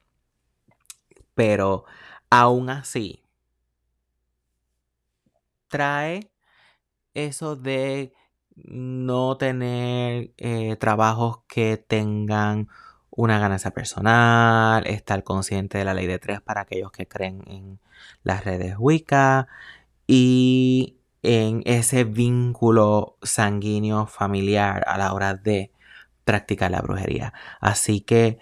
Pero 1.36 1.86
aún 2.30 2.70
así, 2.70 3.24
trae 5.68 6.32
eso 7.14 7.56
de 7.56 8.14
no 8.56 9.38
tener 9.38 10.34
eh, 10.38 10.76
trabajos 10.78 11.40
que 11.48 11.78
tengan 11.78 12.68
una 13.12 13.40
ganancia 13.40 13.72
personal, 13.72 14.88
estar 14.88 15.24
consciente 15.24 15.78
de 15.78 15.86
la 15.86 15.94
ley 15.94 16.08
de 16.08 16.20
tres 16.20 16.42
para 16.42 16.62
aquellos 16.62 16.92
que 16.92 17.08
creen 17.08 17.44
en 17.48 17.80
las 18.24 18.46
redes 18.46 18.76
Wicca 18.80 19.48
y 20.08 20.98
en 21.24 21.62
ese 21.66 22.04
vínculo 22.04 23.18
sanguíneo 23.22 24.08
familiar 24.08 24.84
a 24.88 24.98
la 24.98 25.14
hora 25.14 25.36
de 25.36 25.72
practicar 26.26 26.72
la 26.72 26.82
brujería. 26.82 27.34
Así 27.60 28.02
que 28.02 28.40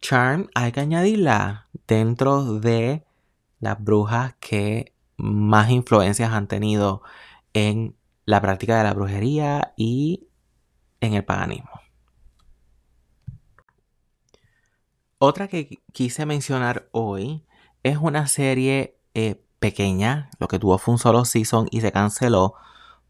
Charm 0.00 0.48
hay 0.54 0.72
que 0.72 0.80
añadirla 0.80 1.68
dentro 1.86 2.58
de 2.60 3.04
las 3.60 3.82
brujas 3.82 4.34
que 4.40 4.94
más 5.16 5.70
influencias 5.70 6.32
han 6.32 6.46
tenido 6.48 7.02
en 7.52 7.96
la 8.26 8.40
práctica 8.40 8.78
de 8.78 8.84
la 8.84 8.94
brujería 8.94 9.72
y 9.76 10.28
en 11.00 11.14
el 11.14 11.24
paganismo. 11.24 11.73
Otra 15.18 15.48
que 15.48 15.80
quise 15.92 16.26
mencionar 16.26 16.88
hoy 16.92 17.44
es 17.82 17.98
una 17.98 18.26
serie 18.26 18.98
eh, 19.14 19.42
pequeña, 19.58 20.30
lo 20.38 20.48
que 20.48 20.58
tuvo 20.58 20.78
fue 20.78 20.92
un 20.92 20.98
solo 20.98 21.24
season 21.24 21.68
y 21.70 21.80
se 21.80 21.92
canceló 21.92 22.54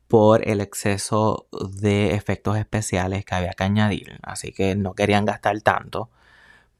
por 0.09 0.47
el 0.49 0.61
exceso 0.61 1.49
de 1.71 2.15
efectos 2.15 2.57
especiales 2.57 3.25
que 3.25 3.35
había 3.35 3.53
que 3.53 3.65
añadir, 3.65 4.21
así 4.23 4.53
que 4.53 4.77
no 4.77 4.95
querían 4.95 5.25
gastar 5.25 5.61
tanto. 5.63 6.11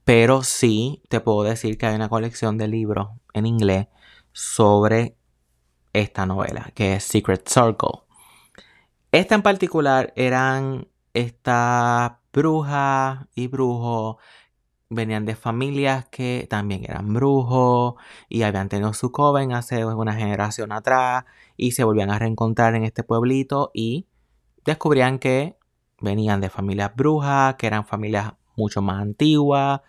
Pero 0.05 0.43
sí 0.43 1.03
te 1.09 1.21
puedo 1.21 1.43
decir 1.43 1.79
que 1.79 1.87
hay 1.87 1.95
una 1.95 2.09
colección 2.09 2.59
de 2.59 2.69
libros 2.69 3.09
en 3.33 3.47
inglés 3.47 3.89
sobre 4.33 5.17
esta 5.93 6.27
novela, 6.27 6.71
que 6.75 6.95
es 6.95 7.05
Secret 7.05 7.49
Circle. 7.49 8.03
Esta 9.13 9.35
en 9.35 9.43
particular 9.43 10.13
eran 10.17 10.89
estas 11.15 12.13
brujas 12.33 13.27
y 13.35 13.47
brujos, 13.47 14.17
venían 14.91 15.25
de 15.25 15.35
familias 15.35 16.07
que 16.11 16.47
también 16.49 16.85
eran 16.85 17.13
brujos 17.13 17.95
y 18.29 18.43
habían 18.43 18.69
tenido 18.69 18.93
su 18.93 19.13
coven 19.13 19.53
hace 19.53 19.85
una 19.85 20.15
generación 20.15 20.73
atrás 20.73 21.25
y 21.57 21.73
se 21.73 21.85
volvían 21.85 22.11
a 22.11 22.19
reencontrar 22.19 22.75
en 22.75 22.85
este 22.85 23.03
pueblito 23.03 23.71
y 23.75 24.07
descubrían 24.65 25.19
que 25.19 25.57
venían 26.01 26.41
de 26.41 26.51
familias 26.51 26.95
brujas, 26.95 27.55
que 27.57 27.67
eran 27.67 27.87
familias 27.87 28.33
mucho 28.57 28.83
más 28.83 29.01
antiguas 29.01 29.81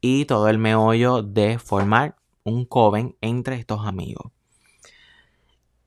y 0.00 0.24
todo 0.24 0.48
el 0.48 0.58
meollo 0.58 1.22
de 1.22 1.58
formar 1.58 2.16
un 2.44 2.64
coven 2.64 3.16
entre 3.20 3.56
estos 3.56 3.86
amigos. 3.86 4.32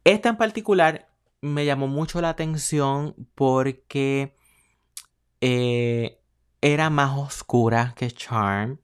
Esta 0.04 0.30
en 0.30 0.38
particular 0.38 1.10
me 1.42 1.66
llamó 1.66 1.88
mucho 1.88 2.22
la 2.22 2.30
atención 2.30 3.16
porque 3.36 4.36
eh, 5.42 6.20
era 6.66 6.90
más 6.90 7.16
oscura 7.16 7.94
que 7.96 8.10
Charm 8.10 8.80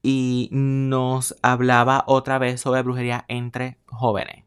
y 0.00 0.48
nos 0.52 1.34
hablaba 1.42 2.04
otra 2.06 2.38
vez 2.38 2.60
sobre 2.60 2.82
brujería 2.82 3.24
entre 3.26 3.78
jóvenes. 3.86 4.44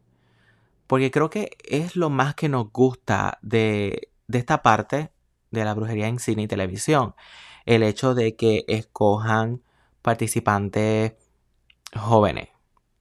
Porque 0.86 1.10
creo 1.10 1.28
que 1.28 1.58
es 1.62 1.94
lo 1.94 2.08
más 2.08 2.34
que 2.34 2.48
nos 2.48 2.72
gusta 2.72 3.38
de, 3.42 4.08
de 4.28 4.38
esta 4.38 4.62
parte 4.62 5.12
de 5.50 5.64
la 5.66 5.74
brujería 5.74 6.08
en 6.08 6.18
cine 6.18 6.44
y 6.44 6.48
televisión. 6.48 7.14
El 7.66 7.82
hecho 7.82 8.14
de 8.14 8.34
que 8.34 8.64
escojan 8.66 9.60
participantes 10.00 11.12
jóvenes 11.94 12.48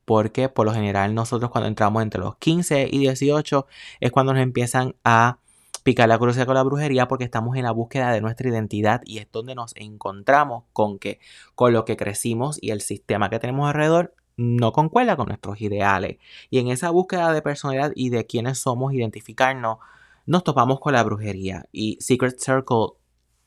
porque 0.04 0.50
por 0.50 0.66
lo 0.66 0.74
general 0.74 1.16
nosotros 1.16 1.52
cuando 1.52 1.70
entramos 1.70 2.04
entre 2.04 2.20
los 2.20 2.36
15 2.36 2.90
y 2.92 3.00
18 3.00 3.66
es 4.02 4.12
cuando 4.12 4.34
nos 4.34 4.44
empiezan 4.44 4.94
a 5.06 5.40
picar 5.84 6.08
la 6.10 6.18
curiosidad 6.18 6.46
con 6.46 6.56
la 6.56 6.64
brujería 6.64 7.08
porque 7.08 7.24
estamos 7.24 7.56
en 7.58 7.64
la 7.64 7.72
búsqueda 7.72 8.12
de 8.12 8.22
nuestra 8.22 8.50
identidad 8.50 9.02
y 9.06 9.18
es 9.18 9.28
donde 9.32 9.56
nos 9.56 9.76
encontramos 9.76 10.64
con 10.74 11.00
que 11.00 11.20
con 11.56 11.74
lo 11.74 11.86
que 11.86 11.98
crecimos 11.98 12.58
y 12.62 12.72
el 12.72 12.82
sistema 12.82 13.30
que 13.30 13.40
tenemos 13.40 13.68
alrededor 13.68 14.16
no 14.38 14.72
concuerda 14.72 15.16
con 15.16 15.28
nuestros 15.28 15.62
ideales. 15.62 16.18
Y 16.50 16.60
en 16.60 16.68
esa 16.70 16.90
búsqueda 16.90 17.32
de 17.34 17.42
personalidad 17.42 17.92
y 17.96 18.10
de 18.10 18.26
quiénes 18.26 18.60
somos, 18.60 18.94
identificarnos, 18.94 19.78
nos 20.26 20.44
topamos 20.44 20.80
con 20.80 20.94
la 20.94 21.04
brujería. 21.04 21.66
Y 21.72 21.98
Secret 22.00 22.40
Circle 22.40 22.94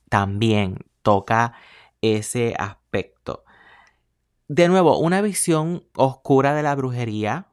también 0.08 0.78
toca 1.02 1.54
ese 2.00 2.54
aspecto. 2.58 3.44
De 4.48 4.68
nuevo, 4.68 4.98
una 4.98 5.20
visión 5.22 5.84
oscura 5.96 6.54
de 6.54 6.62
la 6.62 6.74
brujería, 6.74 7.48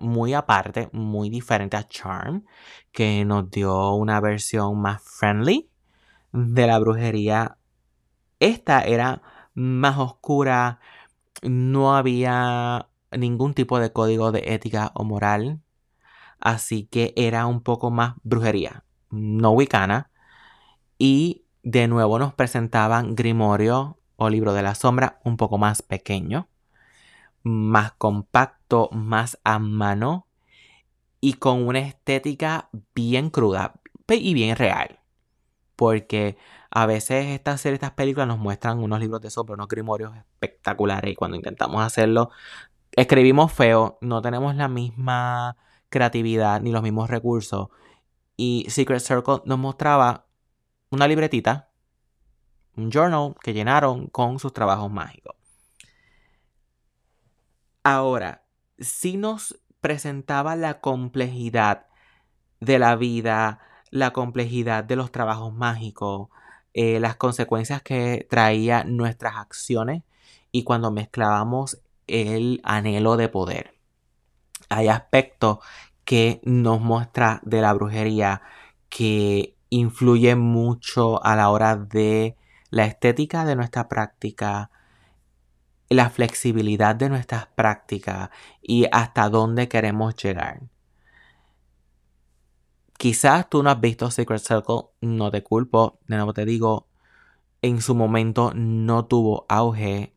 muy 0.00 0.34
aparte, 0.34 0.88
muy 0.92 1.30
diferente 1.30 1.76
a 1.76 1.86
Charm, 1.86 2.44
que 2.92 3.24
nos 3.24 3.50
dio 3.50 3.92
una 3.94 4.20
versión 4.20 4.80
más 4.80 5.02
friendly 5.02 5.70
de 6.32 6.66
la 6.66 6.78
brujería. 6.78 7.58
Esta 8.40 8.82
era 8.82 9.22
más 9.54 9.98
oscura, 9.98 10.80
no 11.42 11.96
había 11.96 12.88
ningún 13.10 13.54
tipo 13.54 13.78
de 13.78 13.92
código 13.92 14.32
de 14.32 14.54
ética 14.54 14.92
o 14.94 15.04
moral, 15.04 15.60
así 16.38 16.84
que 16.84 17.12
era 17.16 17.46
un 17.46 17.62
poco 17.62 17.90
más 17.90 18.14
brujería, 18.22 18.84
no 19.10 19.50
wicana. 19.52 20.10
Y 20.98 21.44
de 21.62 21.88
nuevo 21.88 22.18
nos 22.18 22.34
presentaban 22.34 23.14
Grimorio 23.14 23.98
o 24.16 24.30
libro 24.30 24.52
de 24.52 24.62
la 24.62 24.74
sombra 24.74 25.20
un 25.24 25.36
poco 25.36 25.58
más 25.58 25.82
pequeño, 25.82 26.48
más 27.42 27.92
compacto, 27.92 28.88
más 28.92 29.38
a 29.44 29.58
mano 29.58 30.26
y 31.20 31.34
con 31.34 31.66
una 31.66 31.80
estética 31.80 32.68
bien 32.94 33.30
cruda 33.30 33.74
y 34.08 34.34
bien 34.34 34.56
real. 34.56 35.00
Porque 35.76 36.36
a 36.70 36.86
veces 36.86 37.26
estas 37.26 37.60
series, 37.60 37.76
estas 37.76 37.92
películas 37.92 38.28
nos 38.28 38.38
muestran 38.38 38.78
unos 38.78 39.00
libros 39.00 39.20
de 39.20 39.30
sombra, 39.30 39.54
unos 39.54 39.68
grimorios 39.68 40.14
espectaculares 40.16 41.12
y 41.12 41.14
cuando 41.14 41.36
intentamos 41.36 41.82
hacerlo, 41.82 42.30
escribimos 42.92 43.52
feo, 43.52 43.98
no 44.00 44.22
tenemos 44.22 44.54
la 44.54 44.68
misma 44.68 45.56
creatividad 45.88 46.60
ni 46.60 46.72
los 46.72 46.82
mismos 46.82 47.10
recursos. 47.10 47.68
Y 48.36 48.66
Secret 48.68 49.00
Circle 49.00 49.42
nos 49.44 49.58
mostraba 49.58 50.26
una 50.90 51.08
libretita 51.08 51.72
un 52.76 52.90
journal 52.90 53.34
que 53.42 53.52
llenaron 53.52 54.06
con 54.06 54.38
sus 54.38 54.52
trabajos 54.52 54.90
mágicos. 54.90 55.36
Ahora, 57.84 58.44
si 58.78 59.16
nos 59.16 59.60
presentaba 59.80 60.54
la 60.56 60.80
complejidad 60.80 61.86
de 62.60 62.78
la 62.78 62.94
vida, 62.96 63.60
la 63.90 64.12
complejidad 64.12 64.84
de 64.84 64.96
los 64.96 65.10
trabajos 65.10 65.52
mágicos, 65.52 66.28
eh, 66.74 67.00
las 67.00 67.16
consecuencias 67.16 67.82
que 67.82 68.26
traía 68.30 68.84
nuestras 68.84 69.36
acciones 69.36 70.04
y 70.52 70.64
cuando 70.64 70.90
mezclábamos 70.90 71.82
el 72.06 72.60
anhelo 72.64 73.16
de 73.16 73.28
poder. 73.28 73.74
Hay 74.68 74.88
aspectos 74.88 75.58
que 76.04 76.40
nos 76.44 76.80
muestra 76.80 77.40
de 77.44 77.60
la 77.60 77.72
brujería 77.72 78.42
que 78.88 79.56
influyen 79.70 80.38
mucho 80.38 81.24
a 81.24 81.34
la 81.36 81.50
hora 81.50 81.76
de 81.76 82.36
la 82.70 82.84
estética 82.86 83.44
de 83.44 83.56
nuestra 83.56 83.88
práctica, 83.88 84.70
la 85.94 86.10
flexibilidad 86.10 86.94
de 86.94 87.08
nuestras 87.08 87.46
prácticas 87.46 88.30
y 88.60 88.86
hasta 88.92 89.28
dónde 89.28 89.68
queremos 89.68 90.16
llegar. 90.16 90.62
Quizás 92.98 93.48
tú 93.50 93.62
no 93.62 93.70
has 93.70 93.80
visto 93.80 94.10
Secret 94.10 94.40
Circle, 94.40 94.90
no 95.00 95.30
te 95.30 95.42
culpo, 95.42 95.98
de 96.06 96.16
nuevo 96.16 96.32
te 96.32 96.44
digo, 96.44 96.88
en 97.62 97.80
su 97.80 97.94
momento 97.94 98.52
no 98.54 99.06
tuvo 99.06 99.46
auge, 99.48 100.14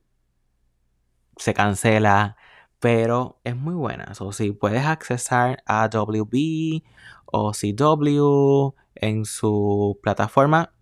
se 1.38 1.54
cancela, 1.54 2.38
pero 2.80 3.40
es 3.44 3.56
muy 3.56 3.74
buena. 3.74 4.12
O 4.20 4.32
si 4.34 4.52
puedes 4.52 4.86
accesar 4.86 5.64
a 5.66 5.88
WB 5.90 6.84
o 7.26 7.54
CW 7.54 8.76
en 8.96 9.26
su 9.26 10.00
plataforma, 10.04 10.74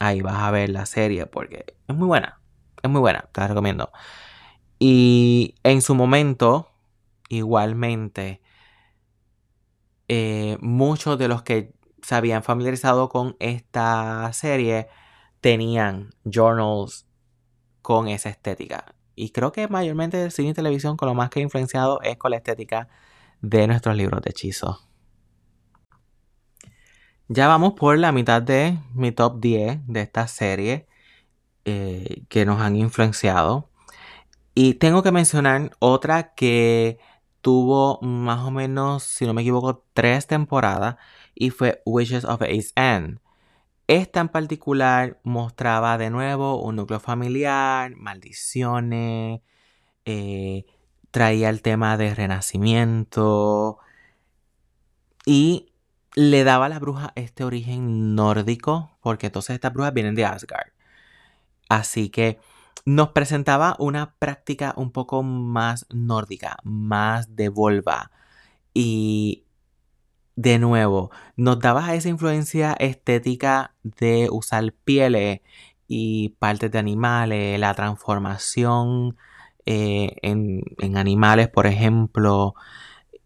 ahí 0.00 0.22
vas 0.22 0.36
a 0.42 0.50
ver 0.50 0.70
la 0.70 0.86
serie 0.86 1.26
porque 1.26 1.76
es 1.88 1.94
muy 1.94 2.06
buena. 2.06 2.41
Es 2.82 2.90
muy 2.90 3.00
buena, 3.00 3.28
te 3.32 3.40
la 3.40 3.48
recomiendo. 3.48 3.90
Y 4.78 5.54
en 5.62 5.82
su 5.82 5.94
momento, 5.94 6.68
igualmente, 7.28 8.40
eh, 10.08 10.58
muchos 10.60 11.18
de 11.18 11.28
los 11.28 11.42
que 11.42 11.72
se 12.02 12.14
habían 12.14 12.42
familiarizado 12.42 13.08
con 13.08 13.36
esta 13.38 14.32
serie 14.32 14.88
tenían 15.40 16.10
journals 16.24 17.06
con 17.80 18.08
esa 18.08 18.28
estética. 18.28 18.94
Y 19.14 19.30
creo 19.30 19.52
que 19.52 19.68
mayormente 19.68 20.22
el 20.22 20.32
cine 20.32 20.50
y 20.50 20.54
televisión 20.54 20.96
con 20.96 21.08
lo 21.08 21.14
más 21.14 21.30
que 21.30 21.40
ha 21.40 21.42
influenciado 21.42 22.00
es 22.02 22.16
con 22.16 22.32
la 22.32 22.38
estética 22.38 22.88
de 23.40 23.66
nuestros 23.66 23.96
libros 23.96 24.22
de 24.22 24.30
hechizos. 24.30 24.88
Ya 27.28 27.48
vamos 27.48 27.74
por 27.74 27.98
la 27.98 28.12
mitad 28.12 28.42
de 28.42 28.78
mi 28.94 29.12
top 29.12 29.40
10 29.40 29.80
de 29.86 30.00
esta 30.00 30.26
serie 30.26 30.86
eh, 31.64 32.24
que 32.28 32.44
nos 32.44 32.60
han 32.60 32.76
influenciado. 32.76 33.70
Y 34.54 34.74
tengo 34.74 35.02
que 35.02 35.12
mencionar 35.12 35.72
otra 35.80 36.34
que 36.34 36.98
tuvo 37.42 38.00
más 38.02 38.40
o 38.40 38.50
menos, 38.50 39.02
si 39.02 39.26
no 39.26 39.34
me 39.34 39.42
equivoco, 39.42 39.84
tres 39.94 40.26
temporadas 40.26 40.96
y 41.34 41.50
fue 41.50 41.82
Wishes 41.86 42.24
of 42.24 42.42
Ace 42.42 42.72
End. 42.76 43.20
Esta 43.88 44.20
en 44.20 44.28
particular 44.28 45.20
mostraba 45.24 45.98
de 45.98 46.10
nuevo 46.10 46.62
un 46.62 46.76
núcleo 46.76 47.00
familiar, 47.00 47.94
maldiciones, 47.96 49.42
eh, 50.04 50.66
traía 51.10 51.50
el 51.50 51.62
tema 51.62 51.96
de 51.96 52.14
renacimiento 52.14 53.78
y 55.26 55.72
le 56.14 56.44
daba 56.44 56.66
a 56.66 56.68
la 56.68 56.78
bruja 56.78 57.12
este 57.16 57.44
origen 57.44 58.14
nórdico, 58.14 58.96
porque 59.02 59.26
entonces 59.26 59.54
estas 59.54 59.72
brujas 59.72 59.94
vienen 59.94 60.14
de 60.14 60.24
Asgard. 60.26 60.71
Así 61.72 62.10
que 62.10 62.38
nos 62.84 63.12
presentaba 63.12 63.76
una 63.78 64.14
práctica 64.18 64.74
un 64.76 64.92
poco 64.92 65.22
más 65.22 65.86
nórdica, 65.88 66.58
más 66.64 67.34
de 67.34 67.48
volva. 67.48 68.10
Y 68.74 69.44
de 70.36 70.58
nuevo, 70.58 71.10
nos 71.36 71.60
daba 71.60 71.94
esa 71.94 72.10
influencia 72.10 72.74
estética 72.74 73.74
de 73.82 74.28
usar 74.30 74.74
pieles 74.84 75.40
y 75.88 76.30
partes 76.40 76.70
de 76.70 76.78
animales, 76.78 77.58
la 77.58 77.72
transformación 77.72 79.16
eh, 79.64 80.16
en, 80.20 80.62
en 80.78 80.98
animales, 80.98 81.48
por 81.48 81.66
ejemplo, 81.66 82.54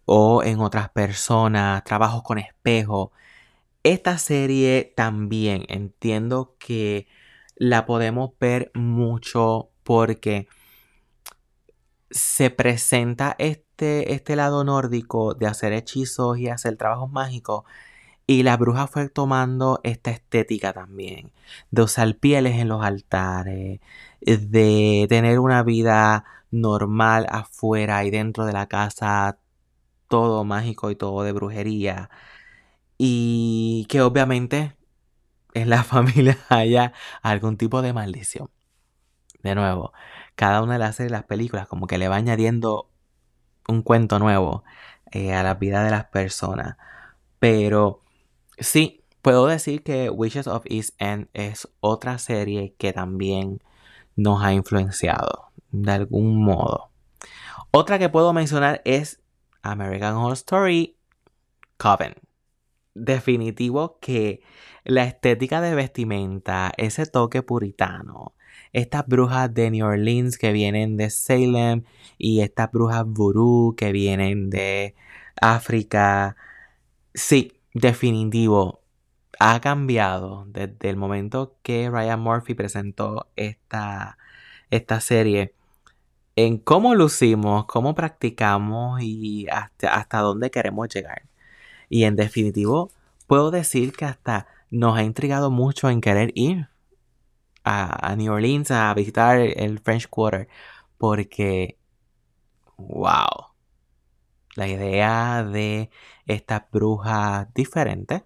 o 0.05 0.45
en 0.45 0.61
otras 0.61 0.91
personas, 0.91 1.83
trabajos 1.83 2.23
con 2.23 2.39
espejo. 2.39 3.11
Esta 3.83 4.19
serie 4.19 4.93
también 4.97 5.65
entiendo 5.69 6.55
que 6.61 7.09
la 7.57 7.87
podemos 7.87 8.31
ver 8.39 8.71
mucho 8.75 9.71
porque 9.83 10.49
se 12.11 12.51
presenta 12.51 13.35
este, 13.39 14.15
este 14.15 14.37
lado 14.37 14.65
nórdico 14.65 15.35
de 15.35 15.47
hacer 15.47 15.73
hechizos 15.73 16.39
y 16.39 16.49
hacer 16.49 16.77
trabajos 16.77 17.11
mágicos. 17.11 17.65
Y 18.27 18.43
la 18.43 18.57
bruja 18.57 18.87
fue 18.89 19.09
tomando 19.09 19.81
esta 19.85 20.11
estética 20.11 20.73
también, 20.73 21.33
de 21.71 21.83
usar 21.83 22.17
pieles 22.19 22.57
en 22.59 22.69
los 22.69 22.85
altares, 22.85 23.81
de 24.21 25.07
tener 25.09 25.39
una 25.41 25.63
vida 25.63 26.25
normal 26.51 27.27
afuera 27.31 28.05
y 28.05 28.11
dentro 28.11 28.47
de 28.47 28.53
la 28.53 28.67
casa, 28.67 29.39
todo 30.09 30.45
mágico 30.45 30.91
y 30.91 30.97
todo 30.97 31.23
de 31.23 31.33
brujería. 31.33 32.11
Y 32.99 33.87
que 33.89 34.03
obviamente 34.03 34.77
en 35.57 35.71
la 35.71 35.83
familia 35.85 36.39
haya 36.49 36.93
algún 37.23 37.57
tipo 37.57 37.83
de 37.83 37.93
maldición. 37.93 38.51
De 39.43 39.55
nuevo, 39.55 39.93
cada 40.35 40.63
una 40.63 40.75
de 40.75 40.79
las 40.81 41.01
las 41.01 41.25
películas 41.25 41.67
como 41.67 41.87
que 41.87 41.99
le 41.99 42.09
va 42.09 42.17
añadiendo 42.17 42.91
un 43.69 43.83
cuento 43.83 44.19
nuevo 44.19 44.65
eh, 45.13 45.33
a 45.35 45.43
la 45.43 45.55
vida 45.55 45.83
de 45.83 45.91
las 45.91 46.07
personas. 46.07 46.77
Pero 47.39 48.03
sí, 48.59 49.05
puedo 49.23 49.47
decir 49.47 49.83
que 49.83 50.11
Wishes 50.11 50.47
of 50.47 50.65
East 50.67 50.91
End 51.01 51.29
es 51.33 51.69
otra 51.81 52.19
serie 52.19 52.75
que 52.79 52.93
también 52.93 53.63
nos 54.15 54.43
ha 54.43 54.53
influenciado 54.53 55.53
de 55.71 55.93
algún 55.93 56.45
modo. 56.45 56.91
Otra 57.71 57.99
que 57.99 58.09
puedo 58.09 58.33
mencionar 58.33 58.83
es 58.85 59.23
American 59.63 60.15
Horror 60.17 60.35
Story 60.35 60.97
Coven. 61.79 62.15
Definitivo 62.99 63.99
que 64.01 64.41
la 64.85 65.05
estética 65.05 65.61
de 65.61 65.75
vestimenta, 65.75 66.73
ese 66.79 67.05
toque 67.05 67.43
puritano, 67.43 68.35
estas 68.73 69.07
brujas 69.07 69.53
de 69.53 69.71
New 69.71 69.87
Orleans 69.87 70.39
que 70.39 70.51
vienen 70.53 70.97
de 70.97 71.11
Salem 71.11 71.85
y 72.17 72.41
estas 72.41 72.73
brujas 72.73 73.05
vudú 73.07 73.75
que 73.77 73.93
vienen 73.93 74.49
de 74.49 74.95
África. 75.41 76.37
Sí, 77.15 77.61
definitivo. 77.75 78.81
Ha 79.39 79.61
cambiado 79.61 80.47
desde 80.49 80.89
el 80.89 80.97
momento 80.97 81.57
que 81.63 81.91
Ryan 81.91 82.21
Murphy 82.21 82.55
presentó 82.55 83.29
esta, 83.37 84.17
esta 84.71 85.01
serie 85.01 85.55
en 86.37 86.59
cómo 86.59 86.95
lucimos, 86.95 87.67
cómo 87.67 87.95
practicamos 87.95 89.03
y 89.03 89.49
hasta, 89.51 89.95
hasta 89.95 90.21
dónde 90.21 90.51
queremos 90.51 90.89
llegar. 90.89 91.23
Y 91.89 92.05
en 92.05 92.17
definitivo, 92.17 92.91
puedo 93.27 93.51
decir 93.51 93.93
que 93.93 94.05
hasta 94.05 94.47
nos 94.71 94.97
ha 94.97 95.03
intrigado 95.03 95.51
mucho 95.51 95.89
en 95.91 96.01
querer 96.01 96.33
ir 96.35 96.69
a, 97.65 98.15
New 98.17 98.33
Orleans 98.33 98.71
a 98.71 98.95
visitar 98.95 99.39
el 99.39 99.81
French 99.81 100.09
Quarter 100.09 100.49
porque, 100.99 101.79
wow, 102.77 103.49
la 104.55 104.69
idea 104.69 105.45
de 105.45 105.91
estas 106.27 106.63
brujas 106.71 107.53
diferentes 107.55 108.23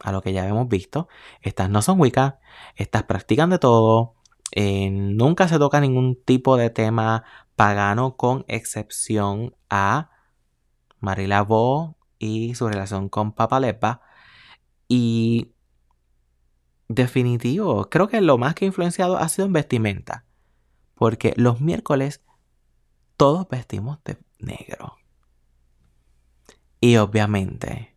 a 0.00 0.12
lo 0.12 0.22
que 0.22 0.32
ya 0.32 0.46
hemos 0.46 0.68
visto, 0.68 1.08
estas 1.40 1.70
no 1.70 1.80
son 1.82 2.00
Wicca, 2.00 2.40
estas 2.76 3.04
practican 3.04 3.50
de 3.50 3.58
todo, 3.58 4.14
eh, 4.52 4.90
nunca 4.90 5.48
se 5.48 5.58
toca 5.58 5.80
ningún 5.80 6.16
tipo 6.22 6.56
de 6.56 6.70
tema 6.70 7.24
pagano 7.56 8.16
con 8.16 8.44
excepción 8.48 9.54
a 9.70 10.10
Marila 11.00 11.42
Bo 11.42 11.96
y 12.24 12.54
su 12.54 12.68
relación 12.68 13.08
con 13.08 13.32
Papa 13.32 13.60
Lepa 13.60 14.00
y 14.88 15.52
definitivo, 16.88 17.88
creo 17.90 18.08
que 18.08 18.20
lo 18.20 18.38
más 18.38 18.54
que 18.54 18.64
ha 18.64 18.68
influenciado 18.68 19.16
ha 19.16 19.28
sido 19.28 19.46
en 19.46 19.52
vestimenta. 19.52 20.24
Porque 20.94 21.34
los 21.36 21.60
miércoles 21.60 22.22
todos 23.16 23.48
vestimos 23.48 23.98
de 24.04 24.18
negro. 24.38 24.96
Y 26.80 26.96
obviamente, 26.96 27.96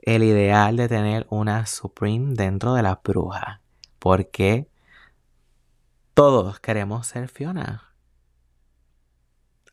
el 0.00 0.22
ideal 0.22 0.76
de 0.76 0.88
tener 0.88 1.26
una 1.30 1.66
Supreme 1.66 2.34
dentro 2.34 2.74
de 2.74 2.82
la 2.82 3.00
bruja. 3.02 3.62
Porque 3.98 4.68
todos 6.12 6.60
queremos 6.60 7.06
ser 7.06 7.28
Fiona. 7.28 7.94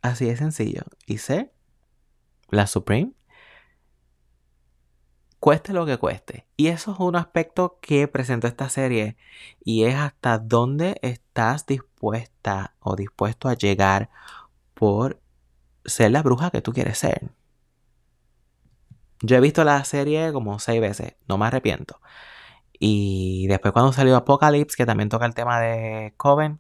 Así 0.02 0.26
de 0.26 0.38
sencillo. 0.38 0.84
Y 1.06 1.18
sé, 1.18 1.54
la 2.50 2.66
Supreme 2.66 3.14
cueste 5.42 5.74
lo 5.74 5.88
que 5.88 5.98
cueste. 5.98 6.46
Y 6.56 6.68
eso 6.68 6.94
es 6.94 7.00
un 7.00 7.16
aspecto 7.18 7.80
que 7.82 8.08
presenta 8.08 8.48
esta 8.48 8.70
serie 8.70 9.18
y 9.66 9.86
es 9.86 9.96
hasta 9.96 10.38
dónde 10.38 11.00
estás 11.02 11.66
dispuesta 11.66 12.76
o 12.80 12.96
dispuesto 12.96 13.50
a 13.50 13.56
llegar 13.56 14.12
por 14.76 15.20
ser 15.84 16.12
la 16.12 16.22
bruja 16.22 16.52
que 16.52 16.62
tú 16.62 16.74
quieres 16.74 17.00
ser. 17.00 17.32
Yo 19.22 19.36
he 19.36 19.40
visto 19.42 19.64
la 19.64 19.84
serie 19.84 20.32
como 20.32 20.60
seis 20.60 20.80
veces, 20.80 21.16
no 21.28 21.40
me 21.40 21.48
arrepiento. 21.48 22.00
Y 22.80 23.48
después 23.48 23.74
cuando 23.74 23.94
salió 23.94 24.16
Apocalypse, 24.18 24.78
que 24.78 24.86
también 24.86 25.10
toca 25.10 25.26
el 25.26 25.36
tema 25.36 25.60
de 25.60 26.14
Coven, 26.18 26.60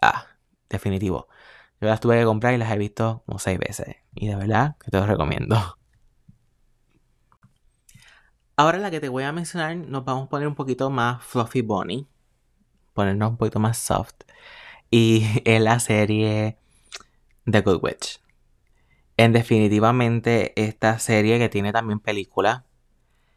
ah, 0.00 0.26
definitivo. 0.68 1.28
Yo 1.80 1.88
las 1.88 2.00
tuve 2.00 2.18
que 2.18 2.24
comprar 2.24 2.54
y 2.54 2.58
las 2.58 2.72
he 2.72 2.78
visto 2.78 3.22
como 3.26 3.38
seis 3.40 3.58
veces. 3.58 3.96
Y 4.14 4.28
de 4.28 4.36
verdad 4.36 4.76
que 4.78 4.90
te 4.90 4.98
lo 4.98 5.06
recomiendo. 5.06 5.56
Ahora 8.58 8.78
la 8.78 8.90
que 8.90 8.98
te 8.98 9.08
voy 9.08 9.22
a 9.22 9.30
mencionar 9.30 9.76
nos 9.76 10.04
vamos 10.04 10.26
a 10.26 10.28
poner 10.30 10.48
un 10.48 10.56
poquito 10.56 10.90
más 10.90 11.22
fluffy 11.22 11.60
bunny. 11.62 12.08
Ponernos 12.92 13.30
un 13.30 13.36
poquito 13.36 13.60
más 13.60 13.78
soft. 13.78 14.16
Y 14.90 15.24
es 15.44 15.62
la 15.62 15.78
serie 15.78 16.58
The 17.48 17.60
Good 17.60 17.78
Witch. 17.84 18.20
En 19.16 19.32
definitivamente 19.32 20.60
esta 20.60 20.98
serie 20.98 21.38
que 21.38 21.48
tiene 21.48 21.70
también 21.70 22.00
película. 22.00 22.64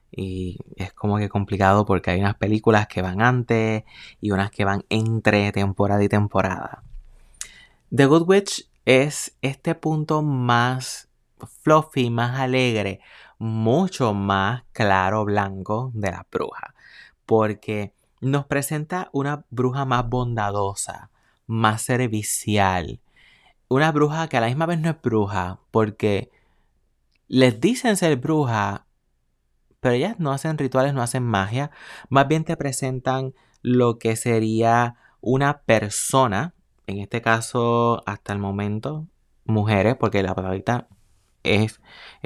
Y 0.09 0.57
es 0.75 0.91
como 0.91 1.19
que 1.19 1.29
complicado 1.29 1.85
porque 1.85 2.09
hay 2.09 2.19
unas 2.19 2.37
películas 2.37 2.87
que 2.87 3.03
van 3.03 3.21
antes 3.21 3.83
y 4.21 4.31
unas 4.31 4.49
que 4.49 4.65
van 4.65 4.85
entre 4.89 5.51
temporada 5.51 6.03
y 6.03 6.09
temporada. 6.09 6.81
The 7.95 8.07
Good 8.07 8.27
Witch 8.27 8.67
es 8.85 9.37
este 9.43 9.75
punto 9.75 10.23
más 10.23 11.09
fluffy, 11.61 12.09
más 12.09 12.39
alegre, 12.39 13.01
mucho 13.41 14.13
más 14.13 14.65
claro 14.71 15.25
blanco 15.25 15.91
de 15.95 16.11
la 16.11 16.27
bruja. 16.31 16.75
porque 17.25 17.93
nos 18.19 18.45
presenta 18.45 19.09
una 19.13 19.45
bruja 19.49 19.85
más 19.85 20.07
bondadosa, 20.07 21.09
más 21.47 21.81
servicial. 21.81 22.99
Una 23.69 23.91
bruja 23.91 24.27
que 24.27 24.37
a 24.37 24.41
la 24.41 24.47
misma 24.47 24.65
vez 24.67 24.79
no 24.79 24.89
es 24.89 25.01
bruja, 25.01 25.59
porque 25.71 26.29
les 27.27 27.59
dicen 27.61 27.95
ser 27.97 28.17
bruja, 28.17 28.85
pero 29.79 29.95
ellas 29.95 30.19
no 30.19 30.33
hacen 30.33 30.57
rituales, 30.57 30.93
no 30.93 31.01
hacen 31.01 31.23
magia. 31.23 31.71
Más 32.09 32.27
bien 32.27 32.43
te 32.43 32.57
presentan 32.57 33.33
lo 33.61 33.97
que 33.97 34.17
sería 34.17 34.97
una 35.21 35.61
persona, 35.61 36.53
en 36.85 36.99
este 36.99 37.21
caso 37.21 38.03
hasta 38.05 38.33
el 38.33 38.39
momento, 38.39 39.07
mujeres, 39.45 39.95
porque 39.95 40.21
la 40.21 40.35
palabra 40.35 40.87
es, 41.43 41.81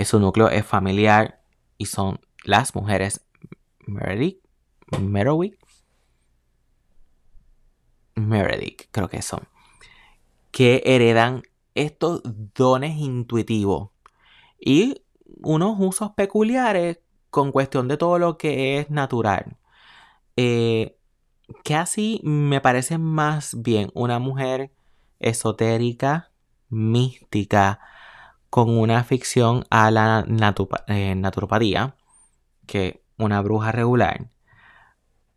su 0.05 0.19
núcleo 0.19 0.49
es 0.49 0.65
familiar 0.65 1.41
y 1.77 1.85
son 1.85 2.19
las 2.43 2.75
mujeres 2.75 3.25
Meredith, 3.85 4.39
Merowick, 4.99 5.57
Meredith, 8.15 8.83
creo 8.91 9.09
que 9.09 9.21
son, 9.21 9.47
que 10.51 10.81
heredan 10.85 11.43
estos 11.75 12.21
dones 12.23 12.97
intuitivos 12.97 13.89
y 14.59 15.03
unos 15.41 15.75
usos 15.79 16.11
peculiares 16.11 16.99
con 17.29 17.51
cuestión 17.51 17.87
de 17.87 17.97
todo 17.97 18.17
lo 18.17 18.37
que 18.37 18.79
es 18.79 18.89
natural. 18.89 19.57
Eh, 20.37 20.97
que 21.63 21.75
así 21.75 22.21
me 22.23 22.61
parece 22.61 22.97
más 22.97 23.61
bien 23.61 23.91
una 23.93 24.19
mujer 24.19 24.71
esotérica, 25.19 26.31
mística, 26.69 27.79
con 28.55 28.69
una 28.77 29.03
ficción 29.03 29.65
a 29.69 29.91
la 29.91 30.25
eh, 30.87 31.13
naturopatía, 31.13 31.97
que 32.65 33.03
una 33.17 33.41
bruja 33.41 33.73
regular. 33.73 34.31